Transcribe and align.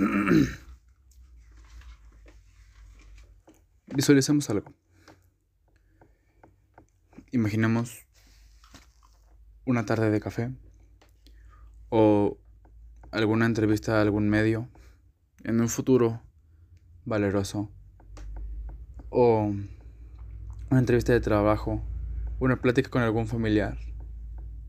Visualicemos 3.94 4.48
algo. 4.48 4.72
Imaginemos 7.32 8.06
una 9.66 9.84
tarde 9.84 10.10
de 10.10 10.20
café 10.20 10.52
o 11.90 12.38
alguna 13.10 13.44
entrevista 13.44 13.98
a 13.98 14.02
algún 14.02 14.30
medio 14.30 14.70
en 15.44 15.60
un 15.60 15.68
futuro 15.68 16.22
valeroso 17.04 17.70
o 19.10 19.52
una 20.70 20.80
entrevista 20.80 21.12
de 21.12 21.20
trabajo, 21.20 21.82
una 22.38 22.56
plática 22.62 22.88
con 22.88 23.02
algún 23.02 23.26
familiar 23.26 23.76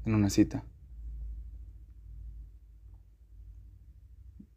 en 0.06 0.16
una 0.16 0.30
cita. 0.30 0.66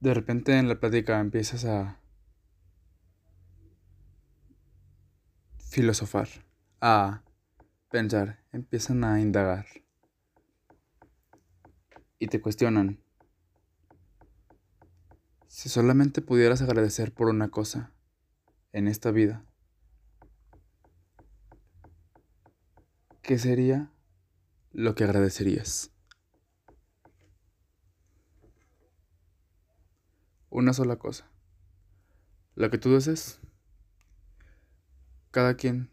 De 0.04 0.12
repente 0.12 0.58
en 0.58 0.68
la 0.68 0.78
plática 0.78 1.18
empiezas 1.18 1.64
a 1.64 1.98
filosofar, 5.56 6.28
a 6.82 7.22
pensar, 7.90 8.44
empiezan 8.52 9.02
a 9.02 9.18
indagar 9.18 9.64
y 12.18 12.26
te 12.26 12.38
cuestionan. 12.42 13.02
Si 15.48 15.70
solamente 15.70 16.20
pudieras 16.20 16.60
agradecer 16.60 17.14
por 17.14 17.28
una 17.28 17.48
cosa 17.48 17.94
en 18.72 18.88
esta 18.88 19.10
vida, 19.10 19.46
¿qué 23.22 23.38
sería 23.38 23.90
lo 24.70 24.94
que 24.94 25.04
agradecerías? 25.04 25.93
Una 30.54 30.72
sola 30.72 30.94
cosa. 31.00 31.28
La 32.54 32.70
que 32.70 32.78
tú 32.78 32.92
desees. 32.92 33.40
Cada 35.32 35.56
quien 35.56 35.90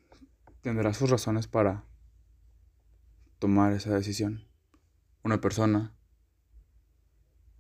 tendrá 0.62 0.94
sus 0.94 1.10
razones 1.10 1.48
para 1.48 1.84
tomar 3.40 3.74
esa 3.74 3.92
decisión. 3.92 4.48
Una 5.24 5.42
persona, 5.42 5.96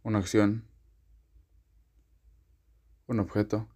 una 0.03 0.19
acción, 0.19 0.69
un 3.07 3.19
objeto. 3.19 3.67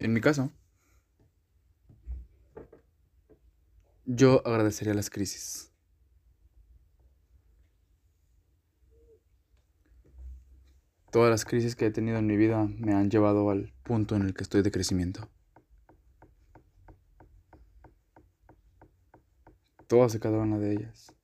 En 0.00 0.12
mi 0.12 0.20
caso, 0.20 0.50
yo 4.06 4.46
agradecería 4.46 4.94
las 4.94 5.10
crisis. 5.10 5.70
Todas 11.10 11.30
las 11.30 11.44
crisis 11.44 11.76
que 11.76 11.86
he 11.86 11.90
tenido 11.90 12.18
en 12.18 12.26
mi 12.26 12.36
vida 12.36 12.66
me 12.66 12.92
han 12.92 13.08
llevado 13.08 13.50
al 13.50 13.72
punto 13.84 14.16
en 14.16 14.22
el 14.22 14.34
que 14.34 14.42
estoy 14.42 14.62
de 14.62 14.72
crecimiento. 14.72 15.30
Todas 19.86 20.14
y 20.14 20.18
cada 20.18 20.38
una 20.38 20.58
de 20.58 20.72
ellas. 20.72 21.14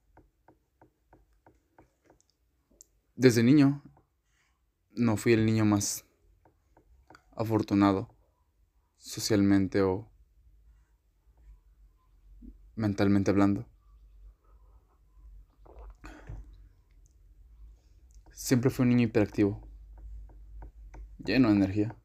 Desde 3.16 3.43
niño 3.43 3.83
no 4.93 5.16
fui 5.16 5.33
el 5.33 5.44
niño 5.44 5.65
más 5.65 6.04
afortunado 7.33 8.15
socialmente 8.99 9.83
o 9.83 10.09
mentalmente 12.80 13.30
hablando. 13.30 13.66
Siempre 18.32 18.70
fui 18.70 18.84
un 18.84 18.88
niño 18.88 19.04
hiperactivo, 19.04 19.60
lleno 21.18 21.48
de 21.48 21.56
energía. 21.56 21.96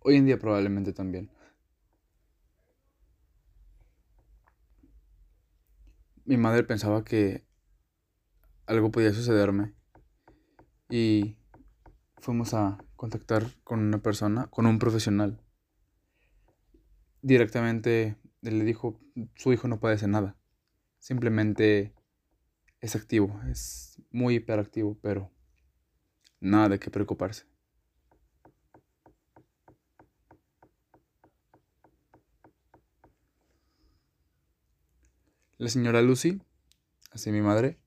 Hoy 0.00 0.16
en 0.16 0.24
día 0.24 0.38
probablemente 0.38 0.94
también. 0.94 1.30
Mi 6.24 6.38
madre 6.38 6.64
pensaba 6.64 7.04
que 7.04 7.46
algo 8.66 8.90
podía 8.90 9.12
sucederme 9.12 9.74
y 10.88 11.38
fuimos 12.16 12.54
a 12.54 12.78
contactar 12.96 13.44
con 13.64 13.80
una 13.80 13.98
persona, 13.98 14.46
con 14.46 14.66
un 14.66 14.78
profesional. 14.78 15.42
Directamente 17.22 18.16
le 18.42 18.64
dijo, 18.64 19.00
su 19.34 19.52
hijo 19.52 19.68
no 19.68 19.80
puede 19.80 19.94
hacer 19.94 20.08
nada. 20.08 20.36
Simplemente 20.98 21.94
es 22.80 22.96
activo, 22.96 23.40
es 23.50 24.00
muy 24.10 24.36
hiperactivo, 24.36 24.98
pero 25.00 25.32
nada 26.40 26.68
de 26.68 26.78
qué 26.78 26.90
preocuparse. 26.90 27.46
La 35.56 35.68
señora 35.68 36.02
Lucy, 36.02 36.40
así 37.10 37.32
mi 37.32 37.40
madre, 37.40 37.80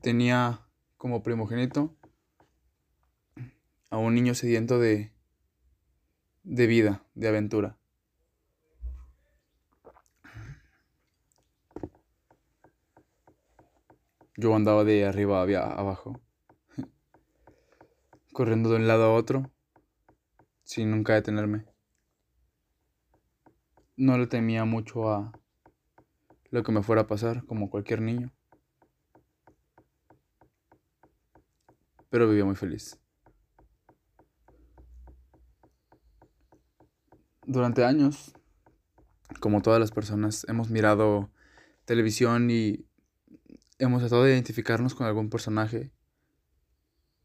tenía 0.00 0.68
como 0.96 1.22
primogénito 1.22 1.96
a 3.90 3.96
un 3.96 4.14
niño 4.14 4.34
sediento 4.34 4.78
de, 4.78 5.13
de 6.44 6.66
vida, 6.66 7.04
de 7.14 7.28
aventura. 7.28 7.76
Yo 14.36 14.54
andaba 14.54 14.84
de 14.84 15.04
arriba 15.04 15.40
a 15.40 15.72
abajo, 15.78 16.20
corriendo 18.32 18.70
de 18.70 18.76
un 18.76 18.86
lado 18.86 19.04
a 19.04 19.12
otro, 19.12 19.50
sin 20.64 20.90
nunca 20.90 21.14
detenerme 21.14 21.66
no 23.96 24.18
le 24.18 24.26
temía 24.26 24.64
mucho 24.64 25.10
a 25.10 25.32
lo 26.50 26.62
que 26.62 26.72
me 26.72 26.82
fuera 26.82 27.02
a 27.02 27.06
pasar, 27.06 27.44
como 27.46 27.70
cualquier 27.70 28.00
niño. 28.00 28.32
Pero 32.10 32.28
vivía 32.28 32.44
muy 32.44 32.56
feliz. 32.56 33.00
Durante 37.46 37.84
años, 37.84 38.34
como 39.40 39.62
todas 39.62 39.80
las 39.80 39.90
personas, 39.90 40.46
hemos 40.48 40.70
mirado 40.70 41.30
televisión 41.84 42.50
y 42.50 42.86
hemos 43.78 44.00
tratado 44.00 44.24
de 44.24 44.32
identificarnos 44.32 44.94
con 44.94 45.06
algún 45.06 45.30
personaje, 45.30 45.92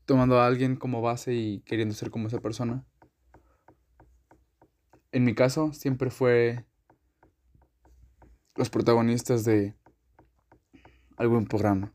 tomando 0.06 0.40
a 0.40 0.48
alguien 0.48 0.76
como 0.76 1.02
base 1.02 1.34
y 1.34 1.62
queriendo 1.62 1.96
ser 1.96 2.10
como 2.10 2.28
esa 2.28 2.40
persona 2.40 2.86
en 5.12 5.24
mi 5.24 5.34
caso 5.34 5.74
siempre 5.74 6.12
fue 6.12 6.66
los 8.56 8.70
protagonistas 8.70 9.44
de 9.44 9.76
algún 11.18 11.46
programa. 11.46 11.94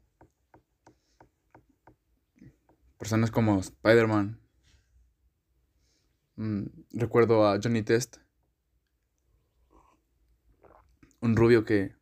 Personas 2.99 3.31
como 3.31 3.59
Spider-Man. 3.59 4.41
Mm, 6.37 6.65
recuerdo 6.93 7.47
a 7.47 7.59
Johnny 7.63 7.83
Test. 7.83 8.17
Un 11.21 11.37
rubio 11.37 11.65
que 11.65 11.95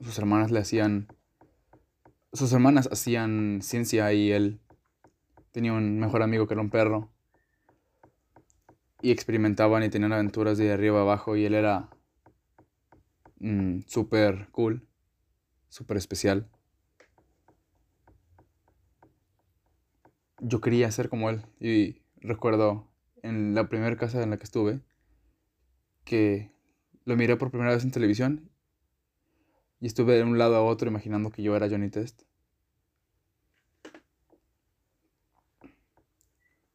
sus 0.00 0.18
hermanas 0.18 0.50
le 0.50 0.58
hacían... 0.58 1.08
Sus 2.32 2.52
hermanas 2.52 2.88
hacían 2.90 3.60
ciencia 3.62 4.12
y 4.12 4.32
él 4.32 4.60
tenía 5.52 5.72
un 5.74 5.98
mejor 5.98 6.22
amigo 6.22 6.46
que 6.46 6.54
era 6.54 6.62
un 6.62 6.70
perro 6.70 7.12
y 9.02 9.10
experimentaban 9.10 9.82
y 9.82 9.90
tenían 9.90 10.12
aventuras 10.12 10.56
de 10.56 10.72
arriba 10.72 11.00
abajo 11.00 11.36
y 11.36 11.44
él 11.44 11.54
era 11.54 11.90
mm, 13.40 13.80
súper 13.86 14.48
cool, 14.52 14.88
súper 15.68 15.96
especial. 15.96 16.48
Yo 20.40 20.60
quería 20.60 20.90
ser 20.90 21.08
como 21.08 21.28
él 21.30 21.44
y 21.60 22.02
recuerdo 22.16 22.91
en 23.22 23.54
la 23.54 23.68
primera 23.68 23.96
casa 23.96 24.22
en 24.22 24.30
la 24.30 24.36
que 24.36 24.44
estuve 24.44 24.80
que 26.04 26.52
lo 27.04 27.16
miré 27.16 27.36
por 27.36 27.50
primera 27.50 27.72
vez 27.72 27.84
en 27.84 27.90
televisión 27.90 28.50
y 29.80 29.86
estuve 29.86 30.14
de 30.16 30.24
un 30.24 30.38
lado 30.38 30.56
a 30.56 30.62
otro 30.62 30.88
imaginando 30.88 31.30
que 31.30 31.42
yo 31.42 31.56
era 31.56 31.68
Johnny 31.68 31.90
Test. 31.90 32.22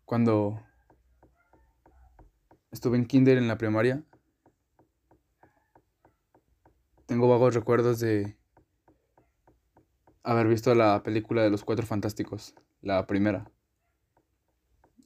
Cuando 0.06 0.62
Estuve 2.78 2.98
en 2.98 3.06
kinder 3.06 3.40
en 3.40 3.48
la 3.48 3.58
primaria. 3.58 4.04
Tengo 7.08 7.28
vagos 7.28 7.56
recuerdos 7.56 8.00
de 8.00 8.38
haber 10.22 10.48
visto 10.48 10.76
la 10.76 11.02
película 11.02 11.42
de 11.42 11.50
los 11.50 11.64
Cuatro 11.64 11.88
Fantásticos, 11.88 12.54
la 12.82 13.08
primera, 13.08 13.50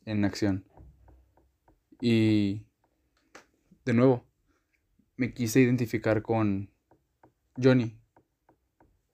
en 0.03 0.25
acción. 0.25 0.65
Y 2.01 2.65
de 3.85 3.93
nuevo, 3.93 4.25
me 5.17 5.35
quise 5.35 5.61
identificar 5.61 6.23
con 6.23 6.71
Johnny. 7.55 7.95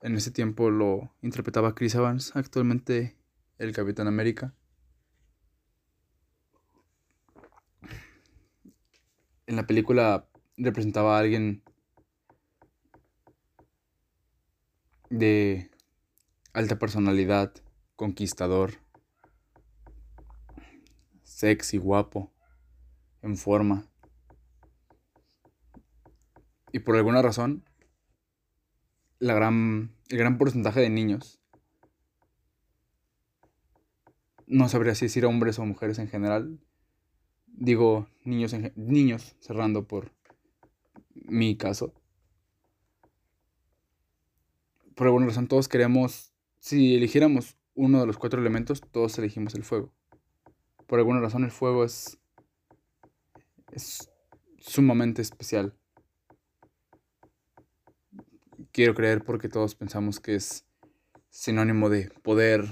En 0.01 0.15
ese 0.15 0.31
tiempo 0.31 0.69
lo 0.69 1.13
interpretaba 1.21 1.75
Chris 1.75 1.95
Evans, 1.95 2.33
actualmente 2.33 3.17
el 3.57 3.73
Capitán 3.73 4.07
América. 4.07 4.55
En 9.47 9.57
la 9.57 9.67
película 9.67 10.29
representaba 10.55 11.17
a 11.17 11.19
alguien 11.19 11.63
de 15.09 15.69
alta 16.53 16.79
personalidad, 16.79 17.53
conquistador, 17.97 18.75
sexy, 21.23 21.77
guapo, 21.77 22.31
en 23.27 23.38
forma. 23.38 23.85
Y 26.71 26.79
por 26.79 26.95
alguna 26.95 27.21
razón, 27.21 27.63
la 29.19 29.33
gran, 29.33 29.95
el 30.09 30.18
gran 30.18 30.38
porcentaje 30.38 30.79
de 30.79 30.89
niños, 30.89 31.39
no 34.47 34.69
sabría 34.69 34.95
si 34.95 35.06
decir 35.06 35.25
hombres 35.25 35.59
o 35.59 35.65
mujeres 35.65 36.00
en 36.00 36.07
general, 36.07 36.59
digo 37.47 38.07
niños, 38.24 38.56
niños 38.75 39.35
cerrando 39.39 39.88
por 39.88 40.13
mi 41.13 41.57
caso. 41.57 41.94
Por 44.95 45.07
alguna 45.07 45.27
razón 45.27 45.47
todos 45.47 45.68
queremos, 45.68 46.33
si 46.59 46.95
eligiéramos 46.95 47.57
uno 47.75 48.00
de 48.00 48.07
los 48.07 48.18
cuatro 48.18 48.39
elementos, 48.39 48.81
todos 48.81 49.18
elegimos 49.19 49.53
el 49.53 49.63
fuego. 49.63 49.94
Por 50.88 51.00
alguna 51.00 51.19
razón 51.19 51.44
el 51.44 51.51
fuego 51.51 51.83
es, 51.83 52.18
es 53.71 54.09
sumamente 54.59 55.21
especial. 55.21 55.75
Quiero 58.71 58.93
creer 58.93 59.23
porque 59.23 59.49
todos 59.49 59.75
pensamos 59.75 60.19
que 60.19 60.35
es 60.35 60.65
sinónimo 61.29 61.89
de 61.89 62.09
poder, 62.23 62.65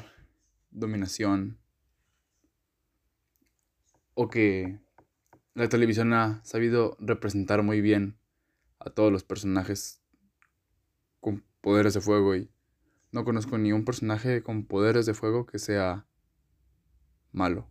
dominación, 0.72 1.60
o 4.14 4.30
que 4.30 4.80
la 5.54 5.70
televisión 5.70 6.14
ha 6.14 6.44
sabido 6.44 6.98
representar 7.00 7.64
muy 7.64 7.82
bien 7.82 8.18
a 8.80 8.90
todos 8.90 9.12
los 9.12 9.24
personajes 9.24 10.02
con 11.20 11.44
poderes 11.62 11.94
de 11.94 12.02
fuego 12.02 12.36
y 12.36 12.50
no 13.12 13.24
conozco 13.24 13.58
ni 13.58 13.72
un 13.72 13.86
personaje 13.86 14.42
con 14.42 14.66
poderes 14.66 15.06
de 15.06 15.14
fuego 15.14 15.46
que 15.46 15.60
sea 15.60 16.06
malo. 17.32 17.70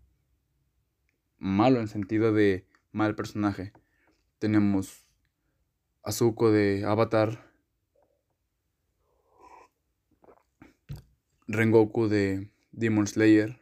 Malo 1.38 1.80
en 1.80 1.88
sentido 1.88 2.32
de 2.32 2.66
mal 2.94 3.16
personaje. 3.16 3.72
Tenemos 4.38 5.04
a 6.02 6.12
Zuko 6.12 6.50
de 6.50 6.84
Avatar, 6.86 7.52
Rengoku 11.48 12.08
de 12.08 12.50
Demon 12.72 13.06
Slayer, 13.06 13.60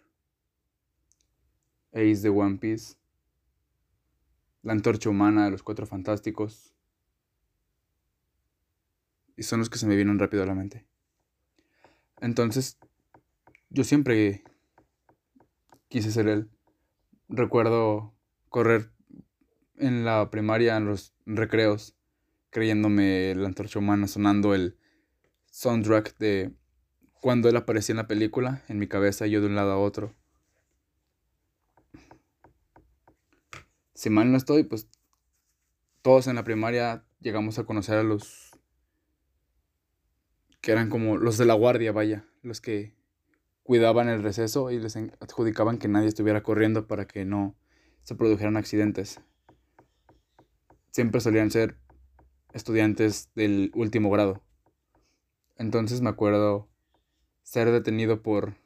Ace 1.92 2.20
de 2.22 2.28
One 2.28 2.58
Piece, 2.58 2.96
la 4.62 4.72
antorcha 4.72 5.08
humana 5.08 5.46
de 5.46 5.50
los 5.50 5.62
Cuatro 5.62 5.86
Fantásticos. 5.86 6.74
Y 9.36 9.44
son 9.44 9.60
los 9.60 9.70
que 9.70 9.78
se 9.78 9.86
me 9.86 9.96
vienen 9.96 10.18
rápido 10.18 10.42
a 10.42 10.46
la 10.46 10.54
mente. 10.54 10.86
Entonces, 12.20 12.78
yo 13.70 13.82
siempre 13.82 14.44
quise 15.88 16.12
ser 16.12 16.28
él. 16.28 16.50
Recuerdo 17.28 18.14
correr 18.50 18.92
en 19.82 20.04
la 20.04 20.30
primaria, 20.30 20.76
en 20.76 20.86
los 20.86 21.14
recreos, 21.26 21.96
creyéndome 22.50 23.34
la 23.34 23.48
antorcha 23.48 23.78
humana, 23.78 24.08
sonando 24.08 24.54
el 24.54 24.78
soundtrack 25.50 26.16
de 26.18 26.52
cuando 27.20 27.48
él 27.48 27.56
aparecía 27.56 27.92
en 27.92 27.98
la 27.98 28.08
película, 28.08 28.62
en 28.68 28.78
mi 28.78 28.88
cabeza, 28.88 29.26
yo 29.26 29.40
de 29.40 29.46
un 29.46 29.54
lado 29.54 29.72
a 29.72 29.78
otro. 29.78 30.14
si 34.02 34.10
mal 34.10 34.32
no 34.32 34.36
estoy, 34.36 34.64
pues 34.64 34.88
todos 36.02 36.26
en 36.26 36.34
la 36.34 36.42
primaria 36.42 37.04
llegamos 37.20 37.60
a 37.60 37.64
conocer 37.64 37.98
a 37.98 38.02
los 38.02 38.50
que 40.60 40.72
eran 40.72 40.90
como 40.90 41.18
los 41.18 41.38
de 41.38 41.44
la 41.44 41.54
guardia, 41.54 41.92
vaya, 41.92 42.24
los 42.42 42.60
que 42.60 42.96
cuidaban 43.62 44.08
el 44.08 44.24
receso 44.24 44.72
y 44.72 44.80
les 44.80 44.96
adjudicaban 44.96 45.78
que 45.78 45.86
nadie 45.86 46.08
estuviera 46.08 46.42
corriendo 46.42 46.88
para 46.88 47.06
que 47.06 47.24
no 47.24 47.56
se 48.02 48.16
produjeran 48.16 48.56
accidentes. 48.56 49.20
Siempre 50.92 51.20
solían 51.22 51.50
ser 51.50 51.78
estudiantes 52.52 53.30
del 53.34 53.72
último 53.74 54.10
grado. 54.10 54.42
Entonces 55.56 56.02
me 56.02 56.10
acuerdo 56.10 56.68
ser 57.42 57.70
detenido 57.70 58.22
por 58.22 58.56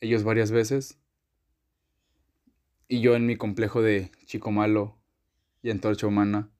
ellos 0.00 0.24
varias 0.24 0.50
veces 0.50 0.98
y 2.88 3.00
yo 3.00 3.14
en 3.14 3.26
mi 3.26 3.36
complejo 3.36 3.82
de 3.82 4.10
chico 4.24 4.50
malo 4.50 4.96
y 5.62 5.70
antorcha 5.70 6.06
humana 6.06 6.50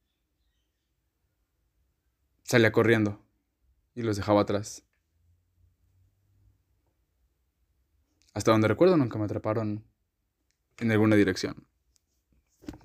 salía 2.42 2.72
corriendo 2.72 3.24
y 3.94 4.02
los 4.02 4.16
dejaba 4.16 4.42
atrás. 4.42 4.84
Hasta 8.34 8.50
donde 8.52 8.68
recuerdo 8.68 8.98
nunca 8.98 9.18
me 9.18 9.24
atraparon 9.24 9.82
en 10.76 10.92
alguna 10.92 11.16
dirección, 11.16 11.66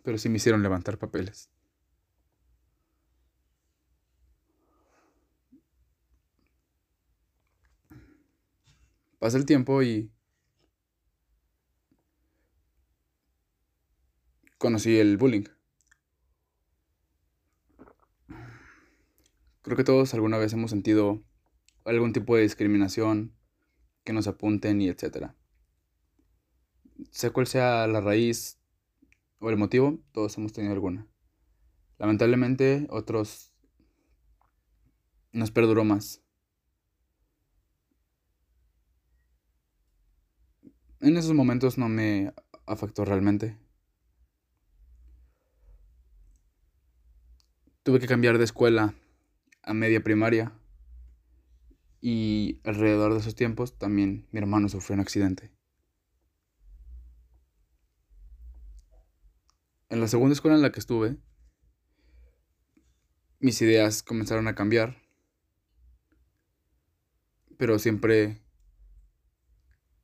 pero 0.01 0.17
sí 0.17 0.29
me 0.29 0.37
hicieron 0.37 0.63
levantar 0.63 0.97
papeles. 0.97 1.49
Pasa 9.21 9.37
el 9.37 9.45
tiempo 9.45 9.83
y 9.83 10.11
conocí 14.57 14.97
el 14.97 15.17
bullying. 15.17 15.43
Creo 19.61 19.77
que 19.77 19.83
todos 19.83 20.15
alguna 20.15 20.39
vez 20.39 20.53
hemos 20.53 20.71
sentido 20.71 21.23
algún 21.85 22.13
tipo 22.13 22.35
de 22.35 22.41
discriminación, 22.41 23.35
que 24.03 24.11
nos 24.11 24.25
apunten 24.25 24.81
y 24.81 24.87
etcétera. 24.87 25.35
Sea 27.11 27.29
cual 27.29 27.45
sea 27.45 27.85
la 27.85 28.01
raíz 28.01 28.59
o 29.37 29.51
el 29.51 29.57
motivo, 29.57 29.99
todos 30.13 30.35
hemos 30.39 30.51
tenido 30.51 30.73
alguna. 30.73 31.07
Lamentablemente, 31.99 32.87
otros 32.89 33.53
nos 35.31 35.51
perduró 35.51 35.83
más. 35.83 36.23
En 41.01 41.17
esos 41.17 41.33
momentos 41.33 41.77
no 41.77 41.89
me 41.89 42.33
afectó 42.65 43.05
realmente. 43.05 43.57
tuve 47.83 47.99
que 47.99 48.07
cambiar 48.07 48.37
de 48.37 48.43
escuela 48.43 48.93
a 49.63 49.73
media 49.73 50.03
primaria. 50.03 50.53
Y 51.99 52.59
alrededor 52.63 53.13
de 53.13 53.19
esos 53.19 53.35
tiempos 53.35 53.77
también 53.77 54.27
mi 54.31 54.39
hermano 54.39 54.69
sufrió 54.69 54.95
un 54.95 55.01
accidente. 55.01 55.51
En 59.89 59.99
la 59.99 60.07
segunda 60.07 60.33
escuela 60.33 60.55
en 60.55 60.63
la 60.63 60.71
que 60.71 60.79
estuve, 60.79 61.17
mis 63.39 63.61
ideas 63.61 64.01
comenzaron 64.03 64.47
a 64.47 64.55
cambiar. 64.55 64.97
Pero 67.57 67.77
siempre 67.77 68.40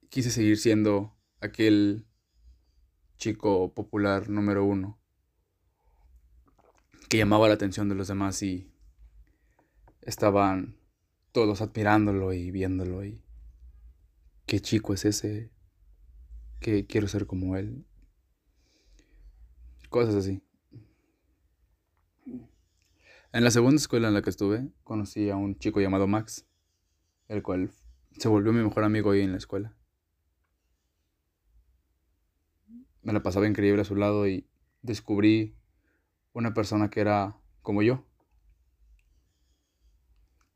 quise 0.09 0.31
seguir 0.31 0.57
siendo 0.57 1.15
aquel 1.41 2.05
chico 3.17 3.73
popular 3.73 4.29
número 4.29 4.63
uno 4.63 4.99
que 7.09 7.17
llamaba 7.17 7.47
la 7.47 7.53
atención 7.53 7.89
de 7.89 7.95
los 7.95 8.07
demás 8.07 8.41
y 8.43 8.71
estaban 10.01 10.77
todos 11.31 11.61
admirándolo 11.61 12.33
y 12.33 12.51
viéndolo 12.51 13.05
y 13.05 13.21
qué 14.45 14.59
chico 14.59 14.93
es 14.93 15.05
ese, 15.05 15.51
que 16.59 16.85
quiero 16.85 17.07
ser 17.07 17.27
como 17.27 17.55
él. 17.55 17.85
Cosas 19.89 20.15
así. 20.15 20.41
En 23.33 23.43
la 23.43 23.51
segunda 23.51 23.75
escuela 23.75 24.07
en 24.07 24.13
la 24.13 24.21
que 24.21 24.29
estuve, 24.29 24.69
conocí 24.83 25.29
a 25.29 25.35
un 25.35 25.59
chico 25.59 25.79
llamado 25.79 26.07
Max, 26.07 26.45
el 27.27 27.43
cual 27.43 27.71
se 28.17 28.27
volvió 28.27 28.51
mi 28.51 28.63
mejor 28.63 28.83
amigo 28.83 29.11
hoy 29.11 29.21
en 29.21 29.31
la 29.31 29.37
escuela. 29.37 29.76
Me 33.07 33.13
la 33.13 33.23
pasaba 33.23 33.47
increíble 33.47 33.81
a 33.81 33.85
su 33.85 33.95
lado 33.95 34.27
y 34.27 34.49
descubrí 34.81 35.55
una 36.33 36.53
persona 36.53 36.89
que 36.89 36.99
era 36.99 37.39
como 37.61 37.81
yo, 37.81 38.05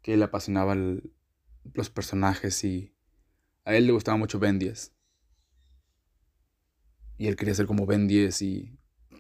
que 0.01 0.17
le 0.17 0.25
apasionaban 0.25 1.01
los 1.73 1.89
personajes 1.89 2.61
y 2.65 2.93
a 3.63 3.73
él 3.73 3.85
le 3.85 3.93
gustaba 3.93 4.17
mucho 4.17 4.37
Ben 4.37 4.59
10. 4.59 4.93
Y 7.19 7.27
él 7.27 7.37
quería 7.37 7.53
ser 7.53 7.67
como 7.67 7.85
Ben 7.85 8.09
10 8.09 8.41
y 8.41 8.77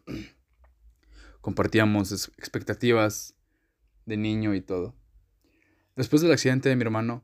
compartíamos 1.39 2.11
expectativas 2.37 3.37
de 4.05 4.17
niño 4.17 4.55
y 4.55 4.59
todo. 4.59 4.93
Después 5.95 6.21
del 6.21 6.33
accidente 6.33 6.67
de 6.67 6.75
mi 6.75 6.81
hermano, 6.81 7.23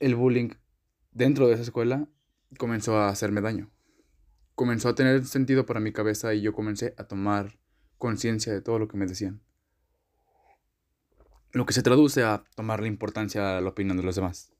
el 0.00 0.16
bullying 0.16 0.50
dentro 1.12 1.46
de 1.46 1.54
esa 1.54 1.62
escuela 1.62 2.08
comenzó 2.58 2.96
a 2.96 3.08
hacerme 3.08 3.40
daño. 3.40 3.71
Comenzó 4.62 4.90
a 4.90 4.94
tener 4.94 5.24
sentido 5.26 5.66
para 5.66 5.80
mi 5.80 5.92
cabeza 5.92 6.34
y 6.34 6.40
yo 6.40 6.52
comencé 6.52 6.94
a 6.96 7.02
tomar 7.02 7.58
conciencia 7.98 8.52
de 8.52 8.62
todo 8.62 8.78
lo 8.78 8.86
que 8.86 8.96
me 8.96 9.06
decían. 9.06 9.42
Lo 11.50 11.66
que 11.66 11.72
se 11.72 11.82
traduce 11.82 12.22
a 12.22 12.44
tomarle 12.54 12.86
importancia 12.86 13.58
a 13.58 13.60
la 13.60 13.70
opinión 13.70 13.96
de 13.96 14.04
los 14.04 14.14
demás. 14.14 14.52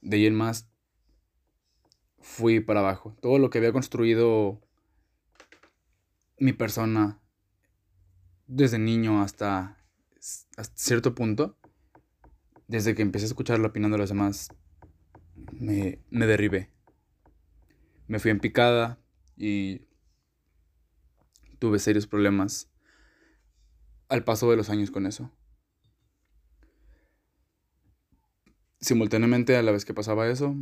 De 0.00 0.16
ahí 0.16 0.24
en 0.24 0.36
más, 0.36 0.70
fui 2.18 2.60
para 2.60 2.80
abajo. 2.80 3.14
Todo 3.20 3.38
lo 3.38 3.50
que 3.50 3.58
había 3.58 3.74
construido 3.74 4.62
mi 6.38 6.54
persona 6.54 7.20
desde 8.46 8.78
niño 8.78 9.20
hasta, 9.20 9.84
cierto 10.74 11.14
punto, 11.14 11.59
desde 12.70 12.94
que 12.94 13.02
empecé 13.02 13.24
a 13.24 13.26
escuchar 13.26 13.58
la 13.58 13.66
opinión 13.66 13.90
de 13.90 13.98
los 13.98 14.10
demás, 14.10 14.48
me, 15.50 15.98
me 16.08 16.28
derribé. 16.28 16.70
Me 18.06 18.20
fui 18.20 18.30
en 18.30 18.38
picada 18.38 19.00
y 19.36 19.82
tuve 21.58 21.80
serios 21.80 22.06
problemas 22.06 22.70
al 24.08 24.22
paso 24.22 24.48
de 24.48 24.56
los 24.56 24.70
años 24.70 24.92
con 24.92 25.06
eso. 25.06 25.32
Simultáneamente 28.80 29.56
a 29.56 29.62
la 29.62 29.72
vez 29.72 29.84
que 29.84 29.92
pasaba 29.92 30.28
eso, 30.28 30.54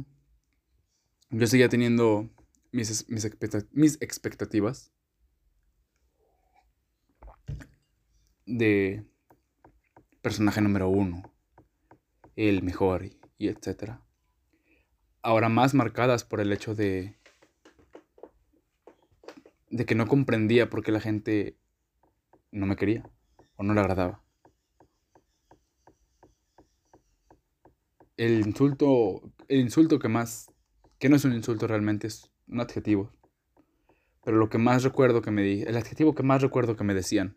yo 1.29 1.47
seguía 1.47 1.69
teniendo 1.69 2.31
mis, 2.73 3.07
mis, 3.11 3.31
mis 3.73 3.99
expectativas 4.01 4.95
de 8.47 9.05
personaje 10.23 10.63
número 10.63 10.89
uno, 10.89 11.35
el 12.47 12.63
mejor 12.63 13.05
y, 13.05 13.21
y 13.37 13.49
etcétera. 13.49 14.03
Ahora 15.23 15.49
más 15.49 15.75
marcadas 15.75 16.25
por 16.25 16.41
el 16.41 16.53
hecho 16.53 16.75
de 16.75 17.19
de 19.71 19.85
que 19.85 19.95
no 19.95 20.07
comprendía 20.07 20.71
por 20.71 20.83
qué 20.83 20.93
la 20.93 21.01
gente 21.01 21.59
no 22.51 22.67
me 22.67 22.77
quería 22.77 23.09
o 23.57 23.63
no 23.63 23.75
le 23.75 23.81
agradaba. 23.81 24.23
El 28.17 28.41
insulto, 28.47 29.33
el 29.49 29.61
insulto 29.61 29.99
que 29.99 30.09
más, 30.09 30.51
que 30.99 31.09
no 31.09 31.17
es 31.17 31.25
un 31.25 31.35
insulto 31.35 31.67
realmente, 31.67 32.07
es 32.07 32.31
un 32.49 32.61
adjetivo. 32.61 33.13
Pero 34.25 34.37
lo 34.37 34.49
que 34.49 34.59
más 34.59 34.83
recuerdo 34.83 35.23
que 35.23 35.31
me 35.31 35.43
di, 35.43 35.63
el 35.63 35.77
adjetivo 35.77 36.15
que 36.15 36.23
más 36.23 36.43
recuerdo 36.43 36.77
que 36.77 36.85
me 36.85 36.95
decían 36.95 37.37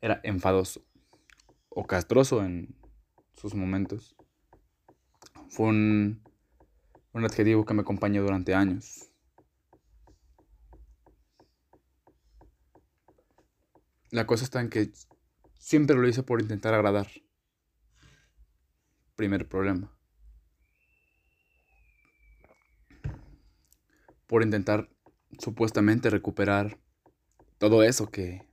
era 0.00 0.20
enfadoso 0.22 0.84
o 1.68 1.86
castroso 1.86 2.44
en 2.44 2.76
sus 3.48 3.54
momentos. 3.58 4.16
Fue 5.48 5.66
un, 5.66 6.22
un 7.12 7.24
adjetivo 7.24 7.64
que 7.64 7.74
me 7.74 7.82
acompañó 7.82 8.22
durante 8.22 8.54
años. 8.54 9.10
La 14.10 14.26
cosa 14.26 14.44
está 14.44 14.60
en 14.60 14.70
que 14.70 14.92
siempre 15.58 15.96
lo 15.96 16.08
hice 16.08 16.22
por 16.22 16.40
intentar 16.40 16.74
agradar. 16.74 17.08
Primer 19.14 19.48
problema. 19.48 19.96
Por 24.26 24.42
intentar 24.42 24.90
supuestamente 25.38 26.10
recuperar 26.10 26.78
todo 27.58 27.82
eso 27.82 28.10
que 28.10 28.48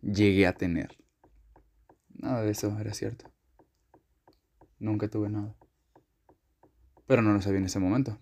llegué 0.00 0.46
a 0.46 0.54
tener. 0.54 0.96
Nada 2.14 2.42
de 2.42 2.52
eso 2.52 2.78
era 2.78 2.94
cierto. 2.94 3.35
Nunca 4.78 5.08
tuve 5.08 5.28
nada. 5.28 5.54
Pero 7.06 7.22
no 7.22 7.32
lo 7.32 7.40
sabía 7.40 7.58
en 7.58 7.66
ese 7.66 7.78
momento. 7.78 8.18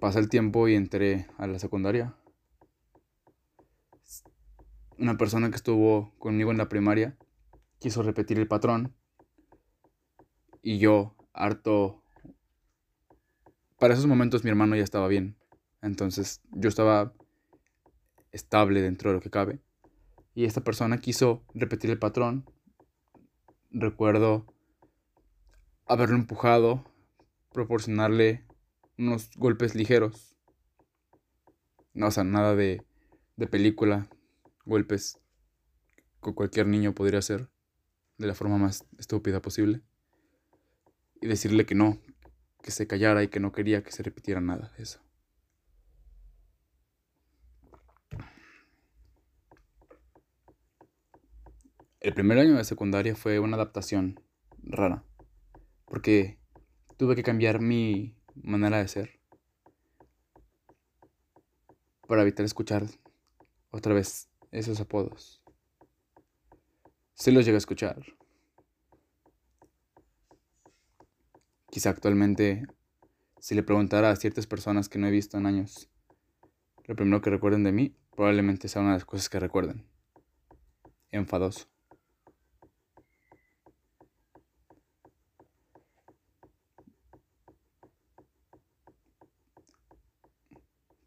Pasa 0.00 0.18
el 0.18 0.30
tiempo 0.30 0.66
y 0.68 0.74
entré 0.74 1.26
a 1.36 1.46
la 1.46 1.58
secundaria. 1.58 2.16
Una 4.98 5.18
persona 5.18 5.50
que 5.50 5.56
estuvo 5.56 6.14
conmigo 6.18 6.50
en 6.50 6.58
la 6.58 6.68
primaria 6.68 7.18
quiso 7.78 8.02
repetir 8.02 8.38
el 8.38 8.48
patrón. 8.48 8.94
Y 10.62 10.78
yo, 10.78 11.16
harto... 11.32 12.02
Para 13.78 13.94
esos 13.94 14.06
momentos 14.06 14.44
mi 14.44 14.50
hermano 14.50 14.76
ya 14.76 14.84
estaba 14.84 15.08
bien. 15.08 15.36
Entonces 15.82 16.42
yo 16.50 16.68
estaba 16.68 17.12
estable 18.32 18.82
dentro 18.82 19.10
de 19.10 19.16
lo 19.16 19.22
que 19.22 19.30
cabe. 19.30 19.60
Y 20.40 20.46
esta 20.46 20.64
persona 20.64 20.96
quiso 20.96 21.44
repetir 21.52 21.90
el 21.90 21.98
patrón. 21.98 22.46
Recuerdo 23.70 24.46
haberlo 25.84 26.16
empujado, 26.16 26.82
proporcionarle 27.52 28.46
unos 28.96 29.32
golpes 29.36 29.74
ligeros. 29.74 30.38
No, 31.92 32.06
o 32.06 32.10
sea, 32.10 32.24
nada 32.24 32.56
de, 32.56 32.82
de 33.36 33.46
película. 33.48 34.08
Golpes 34.64 35.20
que 36.22 36.32
cualquier 36.32 36.68
niño 36.68 36.94
podría 36.94 37.18
hacer 37.18 37.50
de 38.16 38.26
la 38.26 38.34
forma 38.34 38.56
más 38.56 38.86
estúpida 38.98 39.42
posible. 39.42 39.82
Y 41.20 41.26
decirle 41.26 41.66
que 41.66 41.74
no, 41.74 42.00
que 42.62 42.70
se 42.70 42.86
callara 42.86 43.22
y 43.22 43.28
que 43.28 43.40
no 43.40 43.52
quería 43.52 43.82
que 43.82 43.92
se 43.92 44.02
repitiera 44.02 44.40
nada 44.40 44.72
de 44.78 44.84
eso. 44.84 45.02
El 52.00 52.14
primer 52.14 52.38
año 52.38 52.56
de 52.56 52.64
secundaria 52.64 53.14
fue 53.14 53.38
una 53.40 53.56
adaptación 53.56 54.18
rara, 54.62 55.04
porque 55.84 56.38
tuve 56.96 57.14
que 57.14 57.22
cambiar 57.22 57.60
mi 57.60 58.16
manera 58.34 58.78
de 58.78 58.88
ser 58.88 59.20
para 62.08 62.22
evitar 62.22 62.46
escuchar 62.46 62.86
otra 63.70 63.92
vez 63.92 64.30
esos 64.50 64.80
apodos. 64.80 65.42
Sí 67.12 67.32
los 67.32 67.44
llegué 67.44 67.56
a 67.56 67.58
escuchar. 67.58 68.02
Quizá 71.70 71.90
actualmente, 71.90 72.66
si 73.40 73.54
le 73.54 73.62
preguntara 73.62 74.10
a 74.10 74.16
ciertas 74.16 74.46
personas 74.46 74.88
que 74.88 74.98
no 74.98 75.06
he 75.06 75.10
visto 75.10 75.36
en 75.36 75.44
años, 75.44 75.90
lo 76.86 76.96
primero 76.96 77.20
que 77.20 77.28
recuerden 77.28 77.62
de 77.62 77.72
mí 77.72 77.94
probablemente 78.16 78.68
sea 78.68 78.80
una 78.80 78.92
de 78.92 78.96
las 78.96 79.04
cosas 79.04 79.28
que 79.28 79.38
recuerden. 79.38 79.86
Enfadoso. 81.10 81.68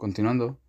Continuando, 0.03 0.59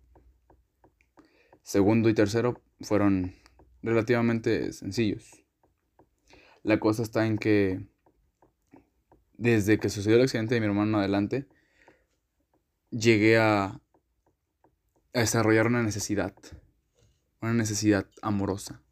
segundo 1.61 2.07
y 2.07 2.13
tercero 2.13 2.61
fueron 2.79 3.35
relativamente 3.81 4.71
sencillos. 4.71 5.43
La 6.63 6.79
cosa 6.79 7.03
está 7.03 7.25
en 7.27 7.37
que 7.37 7.85
desde 9.33 9.77
que 9.77 9.89
sucedió 9.89 10.15
el 10.15 10.23
accidente 10.23 10.55
de 10.55 10.61
mi 10.61 10.67
hermano 10.67 10.99
adelante, 10.99 11.49
llegué 12.91 13.37
a, 13.37 13.65
a 13.65 13.81
desarrollar 15.11 15.67
una 15.67 15.83
necesidad, 15.83 16.33
una 17.41 17.53
necesidad 17.53 18.09
amorosa. 18.21 18.83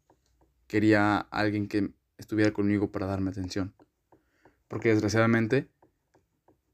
Quería 0.66 1.20
alguien 1.20 1.68
que 1.68 1.94
estuviera 2.18 2.52
conmigo 2.52 2.92
para 2.92 3.06
darme 3.06 3.30
atención. 3.30 3.74
Porque 4.68 4.90
desgraciadamente 4.90 5.70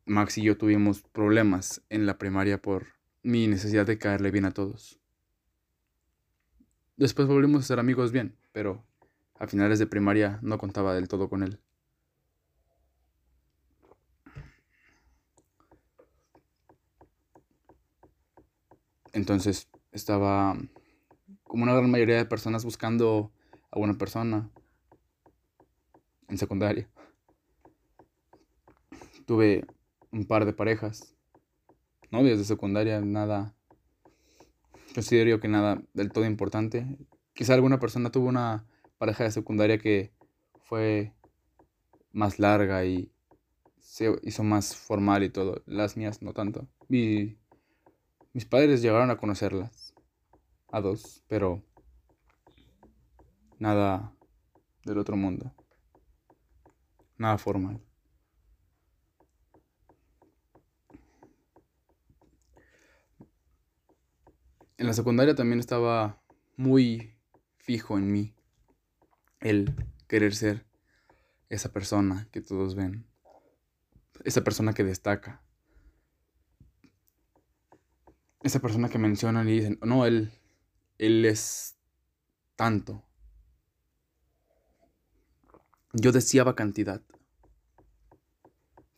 Max 0.06 0.38
y 0.38 0.42
yo 0.42 0.58
tuvimos 0.58 1.02
problemas 1.02 1.82
en 1.88 2.06
la 2.06 2.18
primaria 2.18 2.60
por 2.60 2.99
mi 3.22 3.46
necesidad 3.46 3.86
de 3.86 3.98
caerle 3.98 4.30
bien 4.30 4.44
a 4.44 4.52
todos. 4.52 4.98
Después 6.96 7.28
volvimos 7.28 7.64
a 7.64 7.66
ser 7.66 7.78
amigos 7.78 8.12
bien, 8.12 8.36
pero 8.52 8.84
a 9.38 9.46
finales 9.46 9.78
de 9.78 9.86
primaria 9.86 10.38
no 10.42 10.58
contaba 10.58 10.94
del 10.94 11.08
todo 11.08 11.28
con 11.28 11.42
él. 11.42 11.60
Entonces 19.12 19.68
estaba 19.92 20.56
como 21.42 21.64
una 21.64 21.74
gran 21.74 21.90
mayoría 21.90 22.16
de 22.16 22.26
personas 22.26 22.64
buscando 22.64 23.32
a 23.70 23.78
una 23.78 23.94
persona 23.94 24.50
en 26.28 26.38
secundaria. 26.38 26.88
Tuve 29.26 29.66
un 30.12 30.26
par 30.26 30.44
de 30.44 30.52
parejas 30.52 31.16
novias 32.10 32.38
de 32.38 32.44
secundaria, 32.44 33.00
nada, 33.00 33.54
considero 34.94 35.40
que 35.40 35.48
nada 35.48 35.82
del 35.94 36.12
todo 36.12 36.24
importante. 36.24 36.98
Quizá 37.34 37.54
alguna 37.54 37.78
persona 37.78 38.10
tuvo 38.10 38.28
una 38.28 38.66
pareja 38.98 39.24
de 39.24 39.30
secundaria 39.30 39.78
que 39.78 40.12
fue 40.62 41.14
más 42.12 42.38
larga 42.38 42.84
y 42.84 43.12
se 43.78 44.14
hizo 44.22 44.42
más 44.42 44.76
formal 44.76 45.22
y 45.22 45.30
todo. 45.30 45.62
Las 45.66 45.96
mías 45.96 46.22
no 46.22 46.32
tanto. 46.32 46.68
Y 46.88 47.36
mis 48.32 48.44
padres 48.44 48.82
llegaron 48.82 49.10
a 49.10 49.16
conocerlas. 49.16 49.94
A 50.72 50.80
dos, 50.80 51.24
pero 51.26 51.64
nada 53.58 54.14
del 54.84 54.98
otro 54.98 55.16
mundo. 55.16 55.52
Nada 57.18 57.38
formal. 57.38 57.80
En 64.80 64.86
la 64.86 64.94
secundaria 64.94 65.34
también 65.34 65.60
estaba 65.60 66.22
muy 66.56 67.14
fijo 67.58 67.98
en 67.98 68.10
mí 68.10 68.34
el 69.40 69.74
querer 70.08 70.34
ser 70.34 70.64
esa 71.50 71.70
persona 71.70 72.28
que 72.32 72.40
todos 72.40 72.74
ven, 72.74 73.06
esa 74.24 74.42
persona 74.42 74.72
que 74.72 74.82
destaca, 74.82 75.42
esa 78.42 78.60
persona 78.60 78.88
que 78.88 78.96
mencionan 78.96 79.50
y 79.50 79.56
dicen, 79.56 79.78
no, 79.82 80.06
él, 80.06 80.32
él 80.96 81.26
es 81.26 81.76
tanto. 82.56 83.04
Yo 85.92 86.10
deseaba 86.10 86.56
cantidad. 86.56 87.02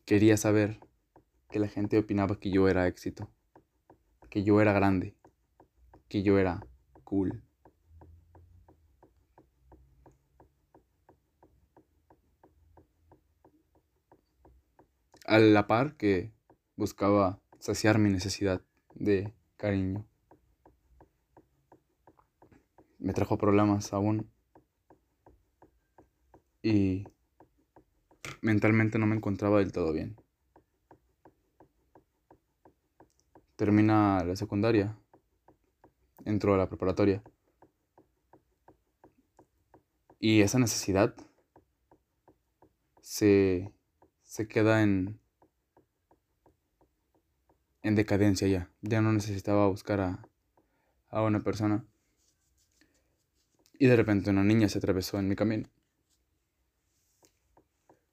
Quería 0.04 0.36
saber 0.36 0.78
que 1.50 1.58
la 1.58 1.66
gente 1.66 1.98
opinaba 1.98 2.38
que 2.38 2.52
yo 2.52 2.68
era 2.68 2.86
éxito, 2.86 3.28
que 4.30 4.44
yo 4.44 4.60
era 4.60 4.72
grande, 4.72 5.16
que 6.12 6.22
yo 6.22 6.38
era 6.38 6.60
cool. 7.04 7.42
A 15.24 15.38
la 15.38 15.66
par 15.66 15.96
que 15.96 16.34
buscaba 16.76 17.40
saciar 17.60 17.98
mi 17.98 18.10
necesidad 18.10 18.60
de 18.94 19.32
cariño. 19.56 20.06
Me 22.98 23.14
trajo 23.14 23.38
problemas 23.38 23.94
aún. 23.94 24.30
Y 26.62 27.04
mentalmente 28.42 28.98
no 28.98 29.06
me 29.06 29.16
encontraba 29.16 29.60
del 29.60 29.72
todo 29.72 29.94
bien. 29.94 30.20
Termina 33.56 34.22
la 34.24 34.36
secundaria. 34.36 35.01
Entro 36.24 36.54
a 36.54 36.58
la 36.58 36.68
preparatoria. 36.68 37.22
Y 40.18 40.42
esa 40.42 40.58
necesidad 40.58 41.16
se, 43.00 43.72
se 44.22 44.46
queda 44.46 44.82
en, 44.82 45.18
en 47.82 47.94
decadencia 47.96 48.46
ya. 48.46 48.70
Ya 48.82 49.00
no 49.00 49.12
necesitaba 49.12 49.66
buscar 49.66 50.00
a, 50.00 50.28
a 51.08 51.22
una 51.22 51.42
persona. 51.42 51.84
Y 53.78 53.86
de 53.86 53.96
repente 53.96 54.30
una 54.30 54.44
niña 54.44 54.68
se 54.68 54.78
atravesó 54.78 55.18
en 55.18 55.28
mi 55.28 55.34
camino. 55.34 55.68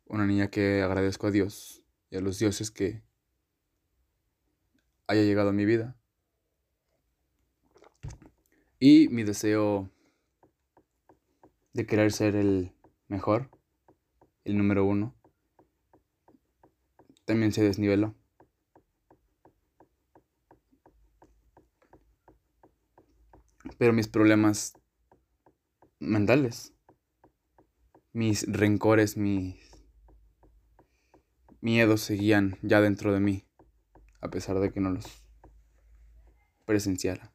Una 0.05 0.25
niña 0.25 0.49
que 0.49 0.81
agradezco 0.81 1.27
a 1.27 1.31
Dios 1.31 1.83
y 2.09 2.17
a 2.17 2.21
los 2.21 2.39
dioses 2.39 2.71
que 2.71 3.03
haya 5.05 5.21
llegado 5.21 5.49
a 5.49 5.53
mi 5.53 5.65
vida. 5.65 5.98
Y 8.81 9.09
mi 9.09 9.23
deseo 9.23 9.91
de 11.73 11.85
querer 11.85 12.13
ser 12.13 12.37
el 12.37 12.71
mejor, 13.09 13.51
el 14.45 14.57
número 14.57 14.85
uno, 14.85 15.17
también 17.25 17.51
se 17.51 17.61
desniveló. 17.61 18.15
Pero 23.77 23.91
mis 23.91 24.07
problemas 24.07 24.73
mentales, 25.99 26.73
mis 28.13 28.45
rencores, 28.47 29.17
mis 29.17 29.59
miedos 31.59 31.99
seguían 31.99 32.57
ya 32.61 32.79
dentro 32.79 33.13
de 33.13 33.19
mí, 33.19 33.45
a 34.21 34.29
pesar 34.29 34.57
de 34.59 34.71
que 34.71 34.79
no 34.79 34.91
los 34.91 35.05
presenciara. 36.65 37.33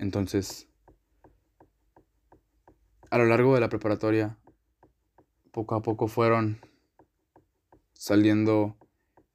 Entonces, 0.00 0.66
a 3.10 3.18
lo 3.18 3.26
largo 3.26 3.54
de 3.54 3.60
la 3.60 3.68
preparatoria, 3.68 4.38
poco 5.52 5.74
a 5.74 5.82
poco 5.82 6.08
fueron 6.08 6.58
saliendo 7.92 8.78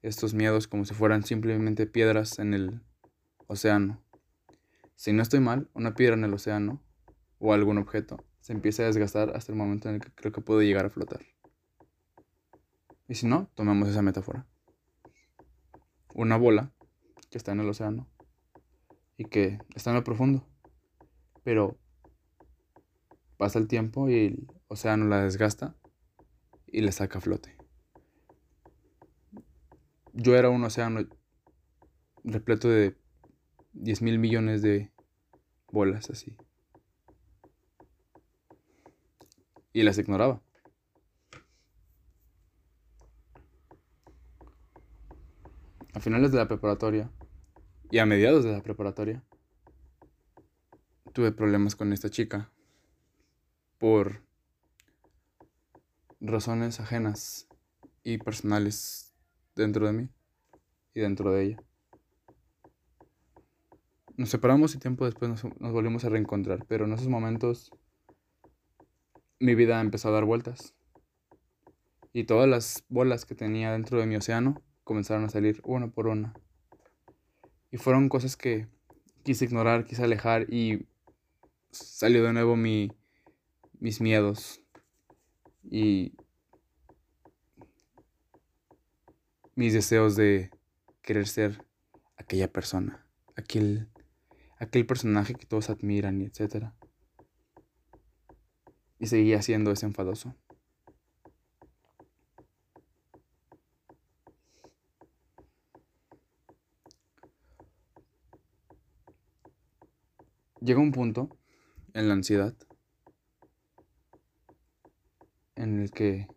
estos 0.02 0.34
miedos 0.34 0.66
como 0.66 0.84
si 0.84 0.92
fueran 0.92 1.22
simplemente 1.22 1.86
piedras 1.86 2.40
en 2.40 2.52
el 2.52 2.82
océano. 3.46 4.02
Si 4.96 5.12
no 5.12 5.22
estoy 5.22 5.38
mal, 5.38 5.70
una 5.72 5.94
piedra 5.94 6.16
en 6.16 6.24
el 6.24 6.34
océano 6.34 6.82
o 7.38 7.52
algún 7.52 7.78
objeto 7.78 8.24
se 8.40 8.52
empieza 8.52 8.82
a 8.82 8.86
desgastar 8.86 9.36
hasta 9.36 9.52
el 9.52 9.58
momento 9.58 9.88
en 9.88 9.94
el 9.94 10.00
que 10.00 10.10
creo 10.16 10.32
que 10.32 10.40
puede 10.40 10.66
llegar 10.66 10.86
a 10.86 10.90
flotar. 10.90 11.20
Y 13.06 13.14
si 13.14 13.28
no, 13.28 13.48
tomemos 13.54 13.88
esa 13.88 14.02
metáfora. 14.02 14.48
Una 16.12 16.36
bola 16.36 16.72
que 17.30 17.38
está 17.38 17.52
en 17.52 17.60
el 17.60 17.68
océano 17.68 18.08
y 19.16 19.26
que 19.26 19.60
está 19.76 19.90
en 19.90 19.96
lo 19.96 20.02
profundo, 20.02 20.44
pero 21.46 21.78
pasa 23.36 23.60
el 23.60 23.68
tiempo 23.68 24.10
y 24.10 24.26
el 24.26 24.48
océano 24.66 25.04
la 25.04 25.22
desgasta 25.22 25.76
y 26.66 26.80
la 26.80 26.90
saca 26.90 27.18
a 27.18 27.20
flote. 27.20 27.56
Yo 30.12 30.34
era 30.34 30.50
un 30.50 30.64
océano 30.64 31.08
repleto 32.24 32.68
de 32.68 32.96
10 33.74 34.02
mil 34.02 34.18
millones 34.18 34.60
de 34.60 34.90
bolas 35.70 36.10
así. 36.10 36.36
Y 39.72 39.84
las 39.84 39.98
ignoraba. 39.98 40.42
A 45.94 46.00
finales 46.00 46.32
de 46.32 46.38
la 46.38 46.48
preparatoria 46.48 47.08
y 47.92 47.98
a 47.98 48.06
mediados 48.06 48.42
de 48.42 48.50
la 48.50 48.64
preparatoria 48.64 49.22
tuve 51.16 51.32
problemas 51.32 51.74
con 51.74 51.94
esta 51.94 52.10
chica 52.10 52.52
por 53.78 54.22
razones 56.20 56.78
ajenas 56.78 57.48
y 58.04 58.18
personales 58.18 59.14
dentro 59.54 59.86
de 59.86 59.94
mí 59.94 60.08
y 60.92 61.00
dentro 61.00 61.32
de 61.32 61.42
ella. 61.42 61.56
Nos 64.18 64.28
separamos 64.28 64.74
y 64.74 64.78
tiempo 64.78 65.06
después 65.06 65.30
nos, 65.30 65.72
volvimos 65.72 66.04
a 66.04 66.10
reencontrar, 66.10 66.66
pero 66.66 66.84
en 66.84 66.92
esos 66.92 67.08
momentos 67.08 67.70
mi 69.40 69.54
vida 69.54 69.80
empezó 69.80 70.10
a 70.10 70.12
dar 70.12 70.26
vueltas. 70.26 70.74
Y 72.12 72.24
todas 72.24 72.46
las 72.46 72.84
bolas 72.90 73.24
que 73.24 73.34
tenía 73.34 73.72
dentro 73.72 73.98
de 73.98 74.04
mi 74.04 74.16
océano 74.16 74.62
comenzaron 74.84 75.24
a 75.24 75.30
salir 75.30 75.62
una 75.64 75.88
por 75.88 76.08
una. 76.08 76.34
Y 77.70 77.78
fueron 77.78 78.10
cosas 78.10 78.36
que 78.36 78.68
quise 79.22 79.46
ignorar, 79.46 79.86
quise 79.86 80.04
alejar 80.04 80.52
y 80.52 80.86
salió 81.70 82.24
de 82.24 82.32
nuevo 82.32 82.56
mi, 82.56 82.90
mis 83.78 84.00
miedos. 84.00 84.62
Y 85.62 86.14
mis 89.54 89.72
deseos 89.72 90.16
de 90.16 90.50
querer 91.02 91.26
ser 91.26 91.66
aquella 92.16 92.52
persona, 92.52 93.06
aquel 93.34 93.88
aquel 94.58 94.86
personaje 94.86 95.34
que 95.34 95.46
todos 95.46 95.70
admiran 95.70 96.20
y 96.20 96.24
etc. 96.26 96.72
Y 98.98 99.06
seguía 99.06 99.42
siendo 99.42 99.70
ese 99.72 99.86
enfadoso. 99.86 100.34
Llega 110.60 110.80
un 110.80 110.90
punto 110.90 111.28
en 111.96 112.08
la 112.08 112.14
ansiedad 112.14 112.54
en 115.54 115.80
el 115.80 115.90
que 115.90 116.28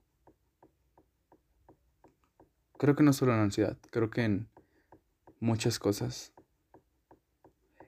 creo 2.77 2.95
que 2.95 3.03
no 3.03 3.11
solo 3.11 3.33
en 3.33 3.39
la 3.39 3.43
ansiedad, 3.43 3.77
creo 3.91 4.09
que 4.09 4.23
en 4.23 4.49
muchas 5.41 5.77
cosas 5.77 6.31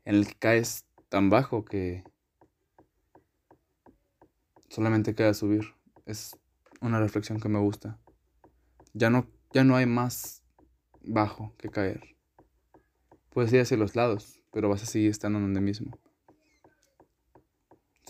en 0.04 0.16
el 0.16 0.28
que 0.28 0.36
caes 0.36 0.86
tan 1.08 1.30
bajo 1.30 1.64
que 1.64 2.04
solamente 4.70 5.16
queda 5.16 5.34
subir. 5.34 5.74
Es 6.06 6.38
una 6.82 7.00
reflexión 7.00 7.40
que 7.40 7.48
me 7.48 7.60
gusta. 7.60 8.02
Ya 8.94 9.10
no, 9.10 9.28
ya 9.54 9.64
no 9.64 9.78
hay 9.78 9.86
más 9.86 10.44
bajo 11.02 11.56
que 11.58 11.70
caer. 11.70 12.18
Puedes 13.30 13.54
ir 13.54 13.62
hacia 13.62 13.78
los 13.78 13.96
lados, 13.96 14.44
pero 14.52 14.68
vas 14.68 14.84
a 14.84 14.88
seguir 14.88 15.10
estando 15.10 15.40
donde 15.40 15.62
mismo 15.62 15.98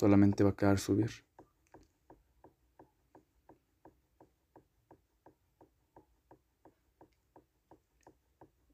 solamente 0.02 0.44
va 0.44 0.50
a 0.50 0.56
quedar 0.56 0.80
subir. 0.80 1.12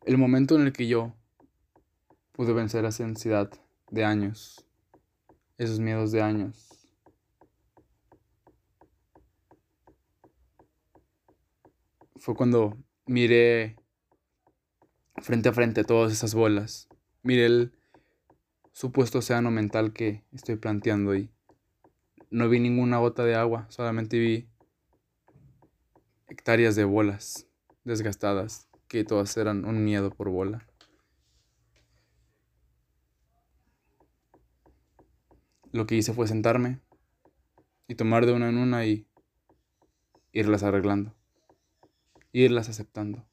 El 0.05 0.17
momento 0.17 0.55
en 0.55 0.61
el 0.61 0.71
que 0.71 0.87
yo 0.87 1.13
pude 2.31 2.53
vencer 2.53 2.85
esa 2.85 3.03
ansiedad 3.03 3.51
de 3.91 4.05
años, 4.05 4.65
esos 5.57 5.81
miedos 5.81 6.13
de 6.13 6.21
años. 6.21 6.69
Fue 12.15 12.35
cuando 12.35 12.77
miré 13.05 13.75
frente 15.17 15.49
a 15.49 15.53
frente 15.53 15.83
todas 15.83 16.13
esas 16.13 16.33
bolas. 16.33 16.87
Miré 17.21 17.47
el 17.47 17.76
supuesto 18.77 19.17
océano 19.17 19.49
mental 19.49 19.91
que 19.91 20.23
estoy 20.31 20.55
planteando 20.55 21.15
y 21.15 21.31
no 22.29 22.47
vi 22.47 22.59
ninguna 22.59 22.99
gota 22.99 23.23
de 23.23 23.33
agua, 23.33 23.65
solamente 23.71 24.19
vi 24.19 24.47
hectáreas 26.27 26.75
de 26.75 26.83
bolas 26.83 27.47
desgastadas 27.85 28.69
que 28.87 29.03
todas 29.03 29.35
eran 29.35 29.65
un 29.65 29.83
miedo 29.83 30.11
por 30.11 30.29
bola. 30.29 30.67
Lo 35.71 35.87
que 35.87 35.95
hice 35.95 36.13
fue 36.13 36.27
sentarme 36.27 36.79
y 37.87 37.95
tomar 37.95 38.27
de 38.27 38.33
una 38.33 38.47
en 38.47 38.59
una 38.59 38.85
y 38.85 39.07
irlas 40.33 40.61
arreglando, 40.61 41.15
irlas 42.31 42.69
aceptando. 42.69 43.26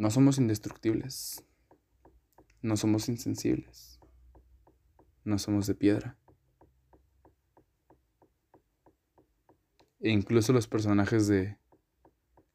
No 0.00 0.10
somos 0.10 0.38
indestructibles, 0.38 1.44
no 2.62 2.78
somos 2.78 3.10
insensibles, 3.10 4.00
no 5.24 5.38
somos 5.38 5.66
de 5.66 5.74
piedra. 5.74 6.16
E 10.00 10.08
incluso 10.08 10.54
los 10.54 10.68
personajes 10.68 11.28
de 11.28 11.58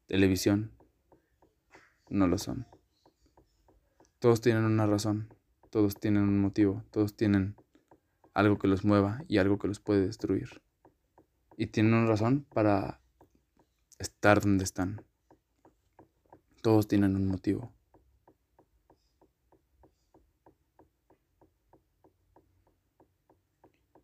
televisión 0.06 0.72
no 2.10 2.26
lo 2.26 2.36
son. 2.36 2.66
Todos 4.18 4.40
tienen 4.40 4.64
una 4.64 4.88
razón, 4.88 5.32
todos 5.70 5.94
tienen 6.00 6.24
un 6.24 6.40
motivo, 6.40 6.82
todos 6.90 7.14
tienen 7.14 7.54
algo 8.34 8.58
que 8.58 8.66
los 8.66 8.84
mueva 8.84 9.22
y 9.28 9.38
algo 9.38 9.60
que 9.60 9.68
los 9.68 9.78
puede 9.78 10.04
destruir. 10.04 10.62
Y 11.56 11.68
tienen 11.68 11.94
una 11.94 12.08
razón 12.08 12.44
para 12.52 13.00
estar 14.00 14.40
donde 14.40 14.64
están. 14.64 15.06
Todos 16.66 16.88
tienen 16.88 17.14
un 17.14 17.28
motivo. 17.28 17.72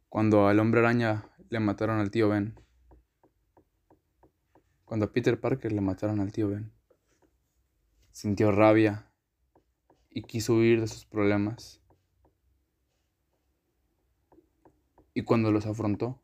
Cuando 0.08 0.46
al 0.46 0.60
hombre 0.60 0.78
araña 0.78 1.28
le 1.48 1.58
mataron 1.58 1.98
al 1.98 2.12
tío 2.12 2.28
Ben, 2.28 2.54
cuando 4.84 5.06
a 5.06 5.12
Peter 5.12 5.40
Parker 5.40 5.72
le 5.72 5.80
mataron 5.80 6.20
al 6.20 6.30
tío 6.30 6.50
Ben, 6.50 6.72
sintió 8.12 8.52
rabia 8.52 9.10
y 10.08 10.22
quiso 10.22 10.54
huir 10.54 10.80
de 10.82 10.86
sus 10.86 11.04
problemas. 11.04 11.82
Y 15.14 15.24
cuando 15.24 15.50
los 15.50 15.66
afrontó, 15.66 16.22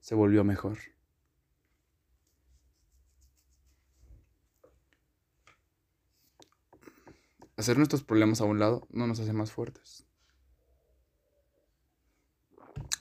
se 0.00 0.16
volvió 0.16 0.42
mejor. 0.42 0.95
Hacer 7.56 7.78
nuestros 7.78 8.04
problemas 8.04 8.42
a 8.42 8.44
un 8.44 8.58
lado 8.58 8.86
no 8.90 9.06
nos 9.06 9.18
hace 9.18 9.32
más 9.32 9.50
fuertes. 9.50 10.06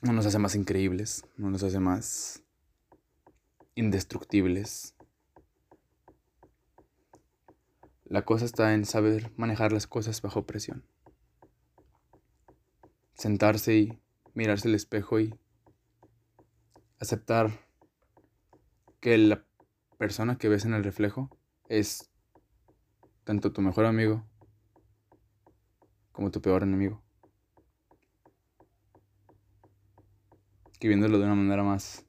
No 0.02 0.14
nos 0.14 0.26
hace 0.26 0.40
más 0.40 0.56
increíbles, 0.56 1.26
no 1.36 1.50
nos 1.50 1.62
hace 1.64 1.80
más 1.80 2.42
indestructibles. 3.76 4.96
La 8.06 8.24
cosa 8.24 8.46
está 8.46 8.74
en 8.74 8.86
saber 8.86 9.34
manejar 9.36 9.74
las 9.74 9.88
cosas 9.88 10.22
bajo 10.22 10.46
presión. 10.46 10.86
Sentarse 13.16 13.76
y 13.76 14.00
mirarse 14.36 14.70
el 14.70 14.76
espejo 14.76 15.20
y 15.20 15.38
aceptar 17.00 17.68
que 19.02 19.18
la 19.18 19.46
persona 19.98 20.38
que 20.38 20.48
ves 20.48 20.64
en 20.64 20.74
el 20.74 20.84
reflejo 20.86 21.38
es 21.68 22.10
tanto 23.26 23.52
tu 23.52 23.62
mejor 23.62 23.86
amigo 23.86 24.26
como 26.16 26.32
tu 26.32 26.42
peor 26.42 26.64
enemigo. 26.64 27.04
Que 30.80 30.88
viéndolo 30.88 31.20
de 31.20 31.26
una 31.26 31.36
manera 31.36 31.64
más 31.64 32.06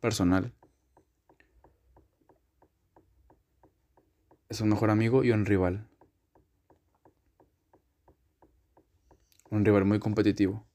personal. 0.00 0.52
Es 4.50 4.60
un 4.60 4.68
mejor 4.68 4.90
amigo 4.90 5.24
y 5.24 5.30
un 5.30 5.46
rival. 5.46 5.88
Un 9.50 9.64
rival 9.64 9.86
muy 9.86 9.98
competitivo. 9.98 10.66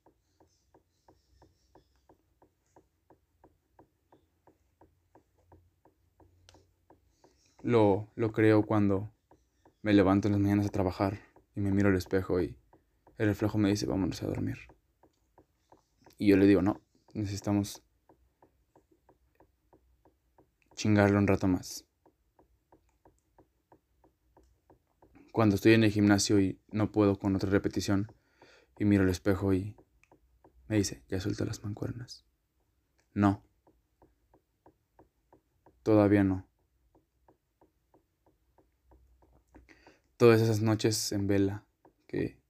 Lo, 7.62 8.08
lo 8.16 8.32
creo 8.32 8.66
cuando 8.66 9.12
me 9.84 9.94
levanto 9.94 10.28
en 10.28 10.32
las 10.32 10.42
mañanas 10.42 10.68
a 10.68 10.70
trabajar 10.70 11.27
y 11.58 11.60
me 11.60 11.72
miro 11.72 11.90
al 11.90 11.96
espejo 11.96 12.40
y 12.40 12.56
el 13.18 13.26
reflejo 13.26 13.58
me 13.58 13.70
dice 13.70 13.88
vámonos 13.88 14.22
a 14.22 14.28
dormir. 14.28 14.60
Y 16.20 16.28
yo 16.28 16.38
le 16.38 16.46
digo, 16.46 16.62
no, 16.62 16.82
necesitamos 17.16 17.82
chingarle 20.76 21.18
un 21.18 21.26
rato 21.26 21.48
más. 21.48 21.84
Cuando 25.32 25.56
estoy 25.56 25.74
en 25.74 25.84
el 25.84 25.92
gimnasio 25.92 26.40
y 26.40 26.62
no 26.68 26.92
puedo 26.92 27.18
con 27.18 27.36
otra 27.36 27.50
repetición 27.50 28.06
y 28.78 28.86
miro 28.86 29.02
el 29.02 29.10
espejo 29.10 29.52
y 29.52 29.76
me 30.68 30.78
dice, 30.78 31.04
ya 31.08 31.20
suelta 31.20 31.44
las 31.44 31.64
mancuernas. 31.64 32.24
No. 33.16 33.44
Todavía 35.82 36.24
no. 36.24 36.47
Todas 40.18 40.42
esas 40.42 40.62
noches 40.62 41.12
en 41.12 41.28
vela 41.28 41.64
que 42.08 42.42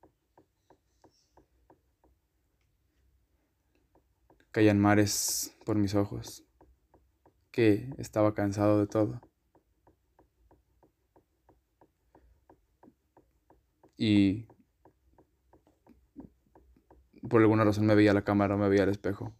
caían 4.52 4.80
mares 4.80 5.54
por 5.66 5.76
mis 5.76 5.94
ojos 5.94 6.46
que 7.52 7.90
estaba 7.98 8.34
cansado 8.34 8.80
de 8.80 8.88
todo. 8.88 9.22
Y 13.98 14.48
por 17.30 17.42
alguna 17.42 17.66
razón 17.66 17.86
me 17.86 17.96
veía 17.96 18.14
la 18.14 18.24
cámara, 18.24 18.56
me 18.56 18.70
veía 18.70 18.84
al 18.84 18.90
espejo. 18.90 19.36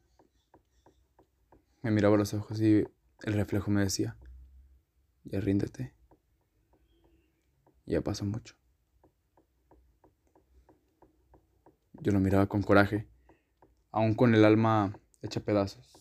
Me 1.82 1.92
miraba 1.92 2.18
los 2.18 2.34
ojos 2.34 2.60
y 2.60 2.84
el 3.24 3.34
reflejo 3.34 3.72
me 3.72 3.82
decía, 3.82 4.18
ya 5.24 5.40
ríndete. 5.40 5.97
Ya 7.88 8.02
pasó 8.02 8.26
mucho. 8.26 8.56
Yo 11.94 12.12
lo 12.12 12.20
miraba 12.20 12.46
con 12.46 12.62
coraje, 12.62 13.08
aún 13.92 14.14
con 14.14 14.36
el 14.36 14.46
alma 14.46 15.00
hecha 15.24 15.40
pedazos 15.40 15.98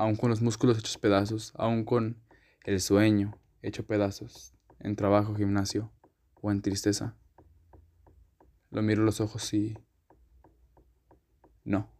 aún 0.00 0.16
con 0.16 0.30
los 0.30 0.40
músculos 0.40 0.78
hechos 0.78 0.96
pedazos, 0.96 1.52
aún 1.56 1.84
con 1.84 2.22
el 2.64 2.80
sueño 2.80 3.38
hecho 3.60 3.86
pedazos, 3.86 4.54
en 4.78 4.96
trabajo, 4.96 5.34
gimnasio 5.34 5.92
o 6.40 6.50
en 6.50 6.62
tristeza. 6.62 7.18
Lo 8.70 8.80
miro 8.80 9.02
los 9.02 9.20
ojos 9.20 9.52
y... 9.52 9.76
No. 11.64 11.92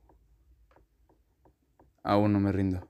Aún 2.02 2.32
no 2.32 2.40
me 2.40 2.52
rindo. 2.52 2.89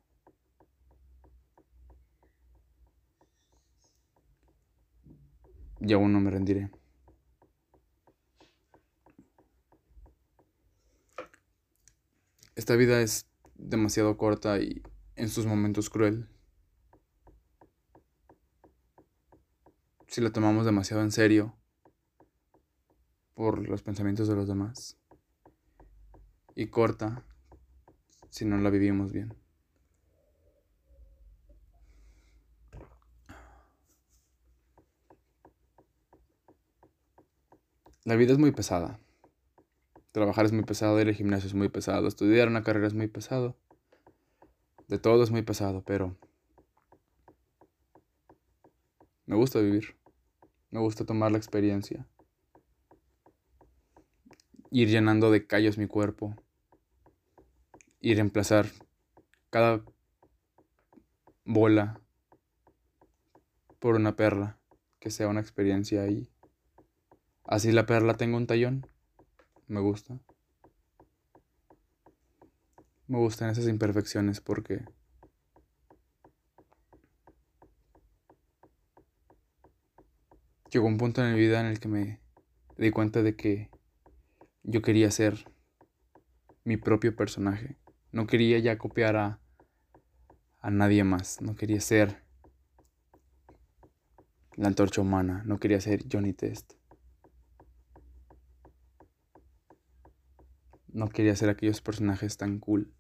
Y 5.81 5.93
aún 5.93 6.12
no 6.12 6.21
me 6.21 6.31
rendiré. 6.31 6.71
Esta 12.55 12.77
vida 12.77 13.01
es 13.01 13.27
demasiado 13.55 14.16
corta 14.19 14.61
y 14.61 14.83
en 15.16 15.29
sus 15.29 15.47
momentos 15.47 15.88
cruel. 15.88 16.29
Si 20.09 20.21
la 20.21 20.31
tomamos 20.31 20.66
demasiado 20.66 21.03
en 21.03 21.11
serio 21.11 21.57
por 23.35 23.66
los 23.66 23.83
pensamientos 23.83 24.29
de 24.29 24.35
los 24.35 24.47
demás. 24.47 24.99
Y 26.55 26.66
corta 26.66 27.25
si 28.29 28.45
no 28.45 28.59
la 28.59 28.69
vivimos 28.69 29.12
bien. 29.12 29.39
La 38.11 38.16
vida 38.16 38.33
es 38.33 38.40
muy 38.40 38.51
pesada. 38.51 38.99
Trabajar 40.11 40.44
es 40.44 40.51
muy 40.51 40.64
pesado, 40.64 41.01
ir 41.01 41.07
al 41.07 41.14
gimnasio 41.14 41.46
es 41.46 41.55
muy 41.55 41.68
pesado, 41.68 42.09
estudiar 42.09 42.49
una 42.49 42.64
carrera 42.64 42.88
es 42.88 42.92
muy 42.92 43.07
pesado. 43.07 43.57
De 44.88 44.99
todo 44.99 45.23
es 45.23 45.31
muy 45.31 45.42
pesado, 45.42 45.85
pero 45.85 46.18
me 49.27 49.37
gusta 49.37 49.61
vivir. 49.61 49.96
Me 50.73 50.81
gusta 50.81 51.05
tomar 51.05 51.31
la 51.31 51.38
experiencia. 51.38 52.05
Ir 54.73 54.88
llenando 54.88 55.31
de 55.31 55.46
callos 55.46 55.79
mi 55.79 55.87
cuerpo. 55.87 56.35
Y 58.01 58.16
reemplazar 58.16 58.66
cada 59.51 59.85
bola 61.44 62.01
por 63.79 63.94
una 63.94 64.16
perla 64.16 64.59
que 64.99 65.11
sea 65.11 65.29
una 65.29 65.40
experiencia 65.40 66.03
ahí. 66.03 66.30
Así 67.50 67.72
la 67.72 67.84
perla 67.84 68.14
tenga 68.14 68.36
un 68.36 68.46
tallón. 68.46 68.86
Me 69.66 69.80
gusta. 69.80 70.20
Me 73.08 73.18
gustan 73.18 73.50
esas 73.50 73.66
imperfecciones 73.66 74.40
porque 74.40 74.84
llegó 80.70 80.86
un 80.86 80.96
punto 80.96 81.24
en 81.24 81.34
mi 81.34 81.40
vida 81.40 81.58
en 81.58 81.66
el 81.66 81.80
que 81.80 81.88
me 81.88 82.20
di 82.78 82.92
cuenta 82.92 83.20
de 83.20 83.34
que 83.34 83.68
yo 84.62 84.80
quería 84.80 85.10
ser 85.10 85.52
mi 86.62 86.76
propio 86.76 87.16
personaje. 87.16 87.78
No 88.12 88.28
quería 88.28 88.60
ya 88.60 88.78
copiar 88.78 89.16
a, 89.16 89.40
a 90.60 90.70
nadie 90.70 91.02
más. 91.02 91.40
No 91.40 91.56
quería 91.56 91.80
ser 91.80 92.22
la 94.54 94.68
antorcha 94.68 95.00
humana. 95.00 95.42
No 95.44 95.58
quería 95.58 95.80
ser 95.80 96.04
Johnny 96.08 96.32
Test. 96.32 96.80
No 100.92 101.09
quería 101.09 101.37
ser 101.37 101.50
aquellos 101.50 101.81
personajes 101.81 102.37
tan 102.37 102.59
cool. 102.59 102.92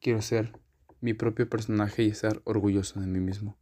Quiero 0.00 0.20
ser 0.20 0.52
mi 1.00 1.14
propio 1.14 1.48
personaje 1.48 2.02
y 2.02 2.08
estar 2.08 2.42
orgulloso 2.44 3.00
de 3.00 3.06
mí 3.06 3.20
mismo. 3.20 3.56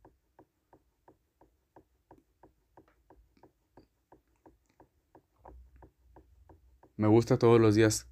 Me 6.97 7.09
gusta 7.09 7.39
todos 7.39 7.61
los 7.61 7.75
días, 7.75 8.09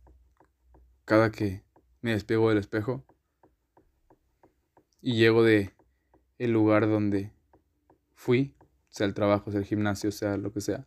cada 1.05 1.31
que 1.31 1.63
me 2.01 2.13
despego 2.13 2.49
del 2.49 2.59
espejo 2.59 3.05
y 5.01 5.17
llego 5.17 5.43
de 5.43 5.75
el 6.39 6.53
lugar 6.53 6.89
donde 6.89 7.33
fui, 8.15 8.55
sea 8.89 9.07
el 9.07 9.15
trabajo, 9.15 9.51
sea 9.51 9.61
el 9.61 9.67
gimnasio, 9.67 10.11
sea 10.11 10.37
lo 10.37 10.53
que 10.53 10.61
sea, 10.61 10.87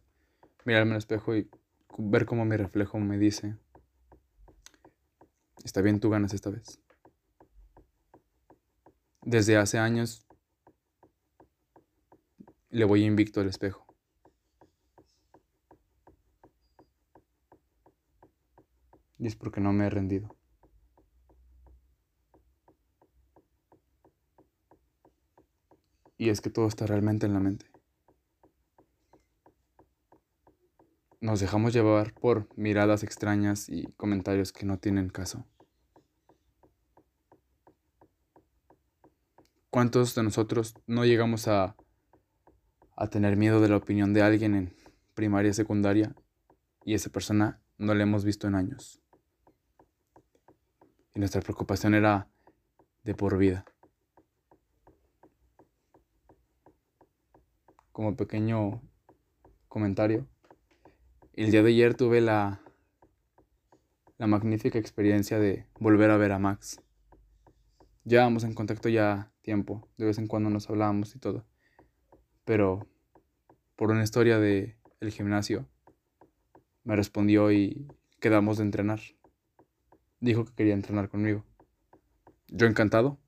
mirarme 0.65 0.91
al 0.91 0.97
espejo 0.99 1.35
y 1.35 1.49
ver 1.97 2.25
cómo 2.25 2.45
mi 2.45 2.57
reflejo 2.57 2.99
me 2.99 3.17
dice, 3.17 3.55
está 5.63 5.81
bien, 5.81 5.99
tú 5.99 6.09
ganas 6.09 6.33
esta 6.33 6.49
vez 6.49 6.81
desde 9.21 9.57
hace 9.57 9.77
años 9.77 10.25
le 12.69 12.85
voy 12.85 13.03
invicto 13.03 13.41
al 13.41 13.49
espejo. 13.49 13.85
Y 19.19 19.27
es 19.27 19.35
porque 19.35 19.61
no 19.61 19.71
me 19.71 19.85
he 19.85 19.89
rendido. 19.89 20.35
Y 26.17 26.29
es 26.29 26.41
que 26.41 26.49
todo 26.49 26.67
está 26.67 26.87
realmente 26.87 27.25
en 27.25 27.33
la 27.33 27.39
mente. 27.39 27.70
Nos 31.21 31.39
dejamos 31.39 31.71
llevar 31.71 32.15
por 32.15 32.49
miradas 32.57 33.03
extrañas 33.03 33.69
y 33.69 33.85
comentarios 33.91 34.51
que 34.51 34.65
no 34.65 34.79
tienen 34.79 35.09
caso. 35.09 35.45
¿Cuántos 39.69 40.15
de 40.15 40.23
nosotros 40.23 40.73
no 40.87 41.05
llegamos 41.05 41.47
a, 41.47 41.75
a 42.97 43.07
tener 43.11 43.37
miedo 43.37 43.61
de 43.61 43.69
la 43.69 43.77
opinión 43.77 44.15
de 44.15 44.23
alguien 44.23 44.55
en 44.55 44.75
primaria, 45.13 45.53
secundaria 45.53 46.15
y 46.85 46.95
esa 46.95 47.11
persona 47.11 47.61
no 47.77 47.93
la 47.93 48.01
hemos 48.01 48.25
visto 48.25 48.47
en 48.47 48.55
años? 48.55 48.99
Y 51.13 51.19
nuestra 51.19 51.41
preocupación 51.41 51.93
era 51.93 52.31
de 53.03 53.13
por 53.13 53.37
vida. 53.37 53.63
Como 57.91 58.15
pequeño 58.15 58.81
comentario, 59.67 60.30
el 61.33 61.51
día 61.51 61.63
de 61.63 61.69
ayer 61.69 61.95
tuve 61.95 62.21
la, 62.21 62.61
la 64.17 64.27
magnífica 64.27 64.77
experiencia 64.77 65.39
de 65.39 65.65
volver 65.79 66.11
a 66.11 66.17
ver 66.17 66.31
a 66.31 66.39
Max. 66.39 66.81
Llevábamos 68.03 68.43
en 68.43 68.53
contacto 68.53 68.89
ya 68.89 69.31
tiempo. 69.41 69.87
De 69.97 70.05
vez 70.05 70.17
en 70.17 70.27
cuando 70.27 70.49
nos 70.49 70.69
hablábamos 70.69 71.15
y 71.15 71.19
todo. 71.19 71.45
Pero 72.45 72.87
por 73.75 73.91
una 73.91 74.03
historia 74.03 74.39
de 74.39 74.77
el 74.99 75.11
gimnasio 75.11 75.67
me 76.83 76.95
respondió 76.95 77.51
y 77.51 77.87
quedamos 78.19 78.57
de 78.57 78.63
entrenar. 78.63 78.99
Dijo 80.19 80.45
que 80.45 80.53
quería 80.53 80.73
entrenar 80.73 81.09
conmigo. 81.09 81.45
Yo 82.47 82.67
encantado. 82.67 83.19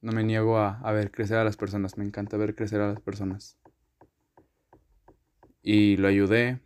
No 0.00 0.12
me 0.12 0.22
niego 0.22 0.58
a, 0.58 0.80
a 0.80 0.92
ver 0.92 1.10
crecer 1.10 1.38
a 1.38 1.44
las 1.44 1.56
personas. 1.56 1.96
Me 1.96 2.04
encanta 2.04 2.36
ver 2.36 2.54
crecer 2.54 2.80
a 2.80 2.88
las 2.88 3.00
personas. 3.00 3.58
Y 5.62 5.96
lo 5.96 6.08
ayudé. 6.08 6.60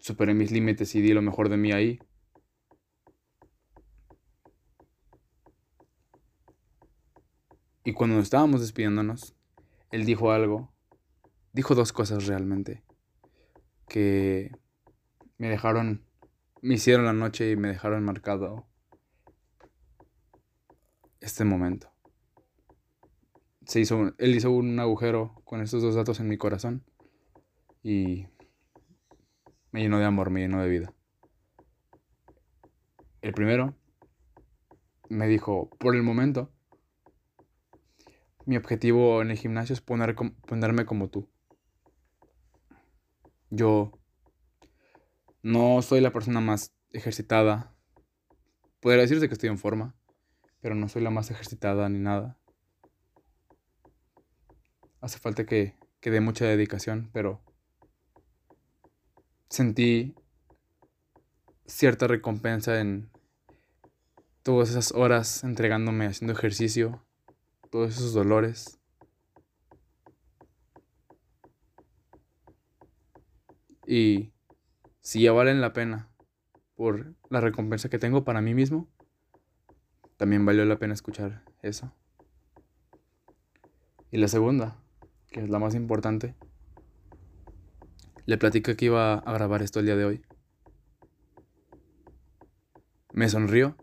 Superé 0.00 0.34
mis 0.34 0.50
límites 0.50 0.94
y 0.94 1.02
di 1.02 1.12
lo 1.12 1.22
mejor 1.22 1.48
de 1.50 1.56
mí 1.56 1.72
ahí. 1.72 1.98
Y 7.84 7.92
cuando 7.92 8.18
estábamos 8.18 8.60
despidiéndonos, 8.60 9.34
él 9.90 10.04
dijo 10.04 10.32
algo, 10.32 10.72
dijo 11.52 11.74
dos 11.74 11.92
cosas 11.92 12.26
realmente, 12.26 12.82
que 13.88 14.52
me 15.38 15.48
dejaron, 15.48 16.06
me 16.62 16.74
hicieron 16.74 17.04
la 17.04 17.12
noche 17.12 17.50
y 17.50 17.56
me 17.56 17.68
dejaron 17.68 18.04
marcado 18.04 18.66
este 21.20 21.44
momento. 21.44 21.92
Se 23.66 23.80
hizo, 23.80 24.12
él 24.18 24.34
hizo 24.34 24.50
un 24.50 24.78
agujero 24.80 25.42
con 25.44 25.60
estos 25.60 25.82
dos 25.82 25.94
datos 25.94 26.20
en 26.20 26.28
mi 26.28 26.38
corazón 26.38 26.84
y 27.82 28.26
me 29.72 29.82
llenó 29.82 29.98
de 29.98 30.04
amor, 30.04 30.30
me 30.30 30.40
llenó 30.40 30.62
de 30.62 30.68
vida. 30.68 30.94
El 33.22 33.32
primero 33.32 33.76
me 35.08 35.26
dijo, 35.26 35.70
por 35.78 35.94
el 35.94 36.02
momento, 36.02 36.52
mi 38.46 38.56
objetivo 38.56 39.22
en 39.22 39.30
el 39.30 39.36
gimnasio 39.36 39.74
es 39.74 39.80
poner, 39.80 40.14
ponerme 40.14 40.86
como 40.86 41.08
tú. 41.08 41.28
Yo 43.50 43.92
no 45.42 45.82
soy 45.82 46.00
la 46.00 46.12
persona 46.12 46.40
más 46.40 46.72
ejercitada. 46.92 47.74
Podría 48.80 49.02
decirse 49.02 49.28
que 49.28 49.34
estoy 49.34 49.50
en 49.50 49.58
forma, 49.58 49.94
pero 50.60 50.74
no 50.74 50.88
soy 50.88 51.02
la 51.02 51.10
más 51.10 51.30
ejercitada 51.30 51.88
ni 51.88 51.98
nada. 51.98 52.38
Hace 55.00 55.18
falta 55.18 55.44
que, 55.44 55.76
que 56.00 56.10
dé 56.10 56.20
mucha 56.20 56.44
dedicación, 56.44 57.10
pero 57.12 57.42
sentí 59.50 60.14
cierta 61.66 62.06
recompensa 62.06 62.80
en 62.80 63.10
todas 64.42 64.70
esas 64.70 64.92
horas 64.92 65.44
entregándome 65.44 66.06
haciendo 66.06 66.32
ejercicio 66.32 67.04
todos 67.70 67.96
esos 67.96 68.14
dolores. 68.14 68.80
Y 73.86 74.32
si 75.00 75.22
ya 75.22 75.32
valen 75.32 75.60
la 75.60 75.72
pena 75.72 76.08
por 76.76 77.14
la 77.28 77.40
recompensa 77.40 77.88
que 77.88 77.98
tengo 77.98 78.24
para 78.24 78.40
mí 78.40 78.54
mismo, 78.54 78.88
también 80.16 80.46
valió 80.46 80.64
la 80.64 80.78
pena 80.78 80.94
escuchar 80.94 81.42
eso. 81.62 81.92
Y 84.12 84.18
la 84.18 84.28
segunda, 84.28 84.76
que 85.28 85.40
es 85.40 85.50
la 85.50 85.58
más 85.58 85.74
importante, 85.74 86.36
le 88.26 88.38
platico 88.38 88.74
que 88.76 88.84
iba 88.86 89.14
a 89.14 89.32
grabar 89.32 89.62
esto 89.62 89.80
el 89.80 89.86
día 89.86 89.96
de 89.96 90.04
hoy. 90.04 90.22
Me 93.12 93.28
sonrió 93.28 93.76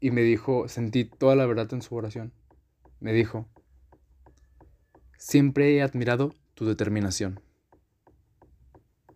y 0.00 0.10
me 0.10 0.22
dijo, 0.22 0.68
sentí 0.68 1.04
toda 1.04 1.34
la 1.34 1.46
verdad 1.46 1.72
en 1.72 1.82
su 1.82 1.94
oración. 1.94 2.32
Me 3.00 3.12
dijo, 3.12 3.48
siempre 5.18 5.74
he 5.74 5.82
admirado 5.82 6.34
tu 6.54 6.66
determinación. 6.66 7.40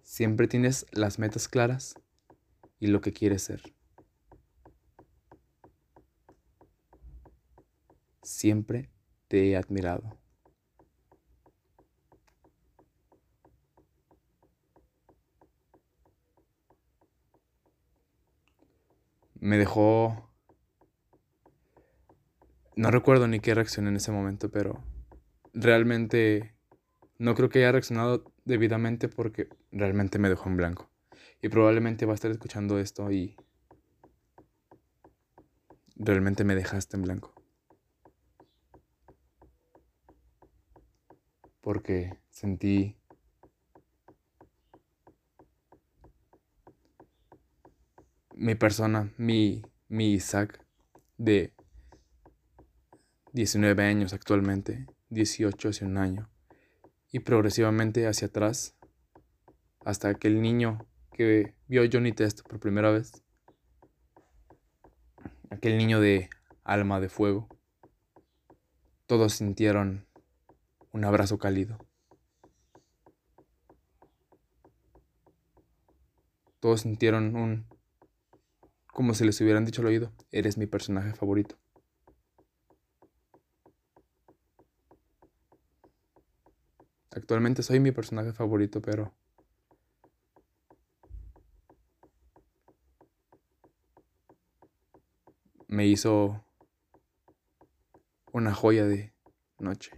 Siempre 0.03 0.49
tienes 0.49 0.87
las 0.91 1.19
metas 1.19 1.49
claras 1.49 1.95
y 2.81 2.89
lo 2.89 3.01
que 3.01 3.13
quieres 3.13 3.43
ser. 3.43 3.63
Siempre 8.23 8.91
te 9.29 9.51
he 9.51 9.57
admirado. 9.57 10.18
Me 19.41 19.59
dejó... 19.59 20.31
No 22.77 22.91
recuerdo 22.91 23.27
ni 23.27 23.41
qué 23.41 23.55
reaccioné 23.55 23.91
en 23.91 23.97
ese 23.97 24.13
momento, 24.13 24.51
pero 24.51 24.85
realmente 25.53 26.55
no 27.19 27.35
creo 27.35 27.49
que 27.49 27.59
haya 27.59 27.73
reaccionado 27.73 28.33
debidamente 28.45 29.09
porque 29.09 29.49
realmente 29.73 30.19
me 30.19 30.29
dejó 30.29 30.49
en 30.49 30.57
blanco. 30.57 30.91
Y 31.43 31.49
probablemente 31.49 32.07
va 32.07 32.13
a 32.13 32.15
estar 32.15 32.31
escuchando 32.31 32.79
esto 32.79 33.11
y 33.11 33.37
realmente 35.97 36.45
me 36.45 36.55
dejaste 36.55 36.97
en 36.97 37.03
blanco. 37.03 37.35
Porque 41.61 42.19
sentí 42.31 42.97
mi 48.39 48.55
persona, 48.55 49.13
mi, 49.17 49.63
mi 49.89 50.13
Isaac 50.13 50.65
de 51.17 51.53
19 53.33 53.85
años 53.85 54.13
actualmente, 54.13 54.87
18 55.11 55.69
hace 55.69 55.85
un 55.85 55.99
año, 55.99 56.31
y 57.11 57.19
progresivamente 57.21 58.07
hacia 58.07 58.29
atrás, 58.29 58.77
hasta 59.85 60.09
aquel 60.09 60.41
niño 60.41 60.87
que 61.13 61.55
vio 61.67 61.83
Johnny 61.93 62.13
Test 62.13 62.43
por 62.43 62.61
primera 62.61 62.93
vez, 62.93 63.25
aquel 65.51 65.77
niño 65.77 66.01
de 66.01 66.31
alma 66.63 67.01
de 67.01 67.09
fuego, 67.09 67.49
todos 69.07 69.33
sintieron 69.33 70.07
un 70.93 71.05
abrazo 71.05 71.39
cálido. 71.39 71.79
Todos 76.61 76.83
sintieron 76.83 77.37
un 77.37 77.68
como 78.99 79.15
si 79.15 79.25
les 79.25 79.41
hubieran 79.41 79.65
dicho 79.65 79.81
al 79.81 79.87
oído, 79.87 80.13
eres 80.33 80.59
mi 80.59 80.67
personaje 80.67 81.15
favorito. 81.15 81.57
Actualmente 87.13 87.63
soy 87.63 87.79
mi 87.79 87.93
personaje 87.93 88.33
favorito, 88.33 88.83
pero... 88.83 89.15
Me 95.69 95.87
hizo 95.87 96.45
una 98.33 98.53
joya 98.53 98.85
de 98.85 99.15
noche. 99.61 99.93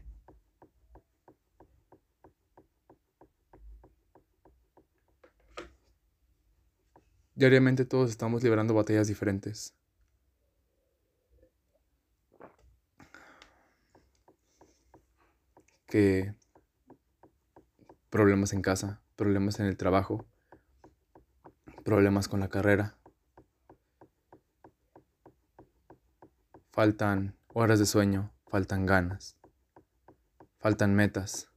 Diariamente 7.40 7.86
todos 7.86 8.10
estamos 8.10 8.42
librando 8.42 8.74
batallas 8.74 9.08
diferentes. 9.08 9.74
Que 15.86 16.34
problemas 18.10 18.52
en 18.52 18.60
casa, 18.60 19.00
problemas 19.16 19.58
en 19.58 19.64
el 19.64 19.78
trabajo, 19.78 20.26
problemas 21.82 22.28
con 22.28 22.40
la 22.40 22.48
carrera. 22.50 22.98
Faltan 26.72 27.38
horas 27.54 27.78
de 27.78 27.86
sueño, 27.86 28.34
faltan 28.48 28.84
ganas, 28.84 29.38
faltan 30.58 30.94
metas, 30.94 31.50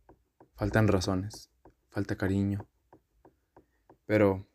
faltan 0.55 0.87
razones, 0.87 1.51
falta 1.89 2.15
cariño. 2.15 2.69
Pero 4.05 4.47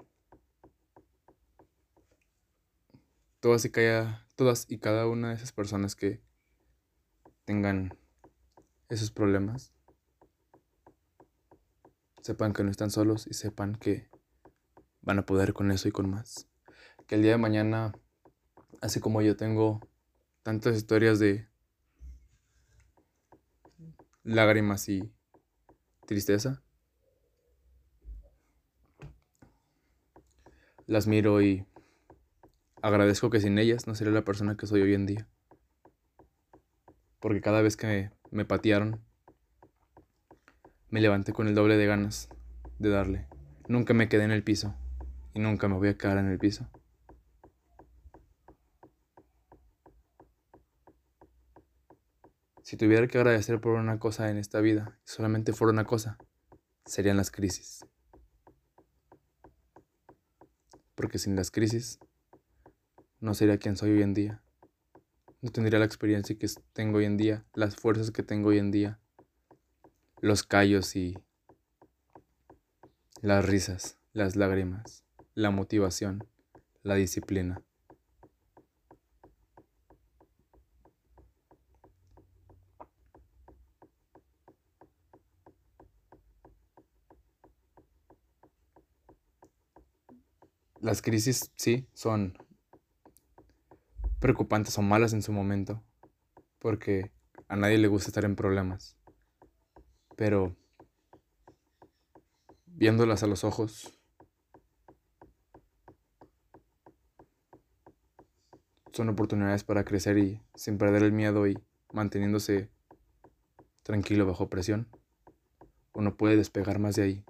todas 3.41 3.65
y 3.65 3.71
cada, 3.71 4.27
todas 4.37 4.67
y 4.69 4.79
cada 4.79 5.07
una 5.07 5.31
de 5.31 5.35
esas 5.35 5.53
personas 5.53 5.95
que 5.95 6.23
tengan 7.45 7.97
esos 8.89 9.11
problemas 9.11 9.73
sepan 12.23 12.53
que 12.53 12.65
no 12.65 12.71
están 12.71 12.91
solos 12.91 13.27
y 13.27 13.35
sepan 13.35 13.75
que 13.75 14.11
van 15.01 15.19
a 15.19 15.25
poder 15.25 15.55
con 15.55 15.71
eso 15.71 15.89
y 15.89 15.93
con 15.93 16.11
más. 16.11 16.47
Que 17.07 17.15
el 17.15 17.23
día 17.23 17.33
de 17.33 17.39
mañana, 17.39 17.93
así 18.83 19.01
como 19.01 19.23
yo 19.23 19.37
tengo 19.37 19.81
tantas 20.43 20.77
historias 20.77 21.19
de 21.19 21.49
lágrimas 24.25 24.89
y 24.91 25.11
tristeza, 26.07 26.63
las 30.87 31.07
miro 31.07 31.41
y 31.41 31.67
agradezco 32.83 33.31
que 33.31 33.41
sin 33.41 33.59
ellas 33.59 33.87
no 33.87 33.95
sería 33.95 34.13
la 34.13 34.25
persona 34.25 34.57
que 34.57 34.67
soy 34.67 34.83
hoy 34.83 34.95
en 34.95 35.07
día. 35.07 35.29
Porque 37.21 37.41
cada 37.41 37.63
vez 37.63 37.77
que 37.77 38.11
me, 38.31 38.45
patearon, 38.45 39.05
me 40.89 41.01
levanté 41.01 41.33
con 41.33 41.49
el 41.49 41.55
doble 41.55 41.77
de 41.77 41.87
ganas 41.87 42.29
de 42.79 42.89
darle. 42.91 43.29
Nunca 43.67 43.95
me 43.95 44.09
quedé 44.09 44.25
en 44.25 44.31
el 44.31 44.45
piso 44.45 44.75
y 45.35 45.41
nunca 45.41 45.69
me 45.69 45.77
voy 45.77 45.89
a 45.89 45.99
quedar 45.99 46.19
en 46.19 46.29
el 46.29 46.39
piso. 46.39 46.71
Si 52.63 52.77
tuviera 52.77 53.07
que 53.09 53.17
agradecer 53.17 53.61
por 53.61 53.73
una 53.75 53.99
cosa 53.99 54.31
en 54.31 54.37
esta 54.37 54.61
vida, 54.61 54.99
solamente 55.05 55.55
fuera 55.55 55.73
una 55.73 55.85
cosa, 55.85 56.19
serían 56.85 57.17
las 57.17 57.31
crisis. 57.31 57.85
Porque 60.95 61.19
sin 61.19 61.35
las 61.35 61.51
crisis 61.51 61.99
no 63.21 63.35
sería 63.35 63.59
quien 63.59 63.77
soy 63.77 63.91
hoy 63.93 64.03
en 64.03 64.15
día. 64.15 64.43
No 65.41 65.51
tendría 65.51 65.79
la 65.79 65.85
experiencia 65.85 66.37
que 66.37 66.49
tengo 66.73 66.99
hoy 66.99 67.05
en 67.05 67.17
día, 67.17 67.45
las 67.55 67.77
fuerzas 67.77 68.11
que 68.11 68.23
tengo 68.23 68.49
hoy 68.49 68.59
en 68.59 68.71
día, 68.71 69.01
los 70.21 70.43
callos 70.43 70.97
y 70.97 71.17
las 73.21 73.45
risas, 73.45 73.99
las 74.13 74.37
lágrimas, 74.37 75.05
la 75.35 75.51
motivación, 75.51 76.25
la 76.83 76.95
disciplina. 76.95 77.63
Las 90.81 91.03
crisis 91.03 91.53
sí 91.57 91.89
son 91.93 92.39
preocupantes 94.21 94.77
o 94.79 94.83
malas 94.83 95.13
en 95.13 95.23
su 95.23 95.33
momento, 95.33 95.83
porque 96.59 97.13
a 97.49 97.57
nadie 97.57 97.79
le 97.79 97.89
gusta 97.89 98.09
estar 98.09 98.25
en 98.25 98.37
problemas. 98.37 98.97
Pero 100.17 100.57
viéndolas 102.67 103.23
a 103.23 103.27
los 103.27 103.45
ojos, 103.45 103.99
son 108.93 109.09
oportunidades 109.09 109.63
para 109.63 109.85
crecer 109.85 110.19
y 110.19 110.43
sin 110.57 110.77
perder 110.77 111.05
el 111.05 111.13
miedo 111.13 111.47
y 111.47 111.57
manteniéndose 111.93 112.71
tranquilo 113.85 114.27
bajo 114.27 114.51
presión, 114.51 114.89
uno 115.95 116.17
puede 116.17 116.37
despegar 116.37 116.79
más 116.79 116.97
de 116.97 117.03
ahí. 117.03 117.25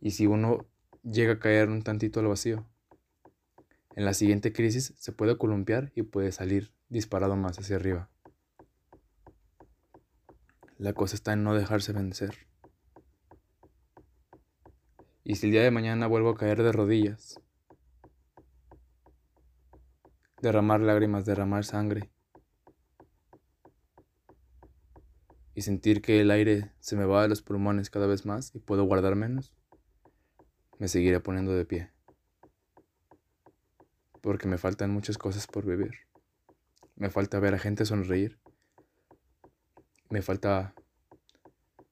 Y 0.00 0.10
si 0.10 0.26
uno 0.26 0.66
llega 1.02 1.34
a 1.34 1.38
caer 1.38 1.70
un 1.70 1.82
tantito 1.82 2.20
al 2.20 2.26
vacío, 2.26 2.66
en 3.94 4.04
la 4.04 4.12
siguiente 4.12 4.52
crisis 4.52 4.92
se 4.98 5.12
puede 5.12 5.38
columpiar 5.38 5.92
y 5.94 6.02
puede 6.02 6.32
salir 6.32 6.74
disparado 6.88 7.36
más 7.36 7.58
hacia 7.58 7.76
arriba. 7.76 8.10
La 10.78 10.92
cosa 10.92 11.14
está 11.14 11.32
en 11.32 11.44
no 11.44 11.54
dejarse 11.54 11.92
vencer. 11.92 12.48
Y 15.22 15.36
si 15.36 15.46
el 15.46 15.52
día 15.52 15.62
de 15.62 15.70
mañana 15.70 16.08
vuelvo 16.08 16.30
a 16.30 16.36
caer 16.36 16.62
de 16.62 16.72
rodillas, 16.72 17.40
derramar 20.42 20.80
lágrimas, 20.80 21.24
derramar 21.24 21.64
sangre, 21.64 22.10
y 25.54 25.62
sentir 25.62 26.02
que 26.02 26.20
el 26.20 26.32
aire 26.32 26.72
se 26.80 26.96
me 26.96 27.04
va 27.04 27.22
de 27.22 27.28
los 27.28 27.42
pulmones 27.42 27.88
cada 27.88 28.08
vez 28.08 28.26
más 28.26 28.52
y 28.56 28.58
puedo 28.58 28.82
guardar 28.84 29.14
menos, 29.14 29.54
me 30.80 30.88
seguiré 30.88 31.20
poniendo 31.20 31.52
de 31.52 31.64
pie 31.64 31.93
porque 34.24 34.48
me 34.48 34.56
faltan 34.56 34.90
muchas 34.90 35.18
cosas 35.18 35.46
por 35.46 35.66
vivir. 35.66 35.92
Me 36.96 37.10
falta 37.10 37.38
ver 37.40 37.52
a 37.52 37.58
gente 37.58 37.84
sonreír. 37.84 38.40
Me 40.08 40.22
falta 40.22 40.74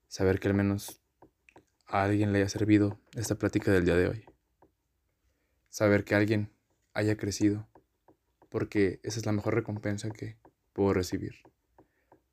saber 0.09 0.41
que 0.41 0.49
al 0.49 0.55
menos 0.55 1.03
a 1.87 2.05
alguien 2.05 2.33
le 2.33 2.39
haya 2.39 2.49
servido 2.49 2.99
esta 3.15 3.35
plática 3.35 3.71
del 3.71 3.85
día 3.85 3.97
de 3.97 4.09
hoy. 4.09 4.25
Saber 5.69 6.05
que 6.05 6.15
alguien 6.15 6.51
haya 6.95 7.19
crecido, 7.19 7.69
porque 8.49 8.99
esa 9.03 9.21
es 9.21 9.27
la 9.27 9.33
mejor 9.33 9.55
recompensa 9.55 10.09
que 10.09 10.39
puedo 10.73 10.95
recibir. 10.95 11.35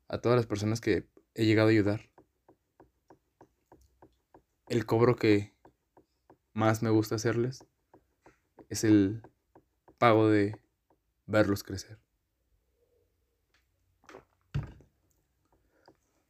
A 0.08 0.16
todas 0.22 0.36
las 0.36 0.46
personas 0.46 0.80
que 0.80 1.06
he 1.34 1.44
llegado 1.44 1.68
a 1.68 1.72
ayudar, 1.72 2.08
el 4.66 4.86
cobro 4.86 5.14
que 5.14 5.52
más 6.54 6.82
me 6.82 6.88
gusta 6.88 7.16
hacerles 7.16 7.66
es 8.70 8.84
el 8.84 9.20
pago 10.00 10.30
de 10.30 10.58
verlos 11.26 11.62
crecer. 11.62 11.98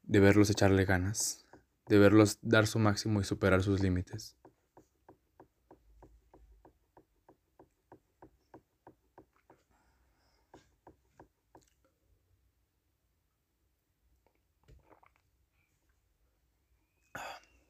De 0.02 0.18
verlos 0.18 0.50
echarle 0.50 0.84
ganas, 0.84 1.46
de 1.86 1.96
verlos 1.96 2.40
dar 2.42 2.66
su 2.66 2.80
máximo 2.80 3.20
y 3.20 3.24
superar 3.24 3.62
sus 3.62 3.80
límites. 3.80 4.36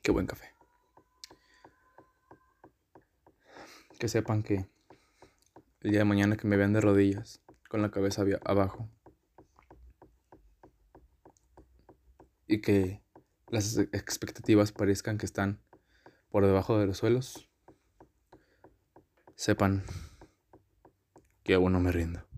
Qué 0.00 0.12
buen 0.12 0.26
café. 0.26 0.54
Que 3.98 4.08
sepan 4.08 4.42
que 4.42 4.79
el 5.80 5.90
día 5.90 6.00
de 6.00 6.04
mañana 6.04 6.36
que 6.36 6.46
me 6.46 6.56
vean 6.56 6.72
de 6.72 6.80
rodillas, 6.80 7.42
con 7.68 7.82
la 7.82 7.90
cabeza 7.90 8.24
abajo, 8.44 8.90
y 12.46 12.60
que 12.60 13.02
las 13.48 13.78
expectativas 13.78 14.72
parezcan 14.72 15.18
que 15.18 15.26
están 15.26 15.62
por 16.30 16.44
debajo 16.44 16.78
de 16.78 16.86
los 16.86 16.98
suelos, 16.98 17.48
sepan 19.36 19.84
que 21.42 21.54
aún 21.54 21.72
no 21.72 21.80
me 21.80 21.92
rindo. 21.92 22.29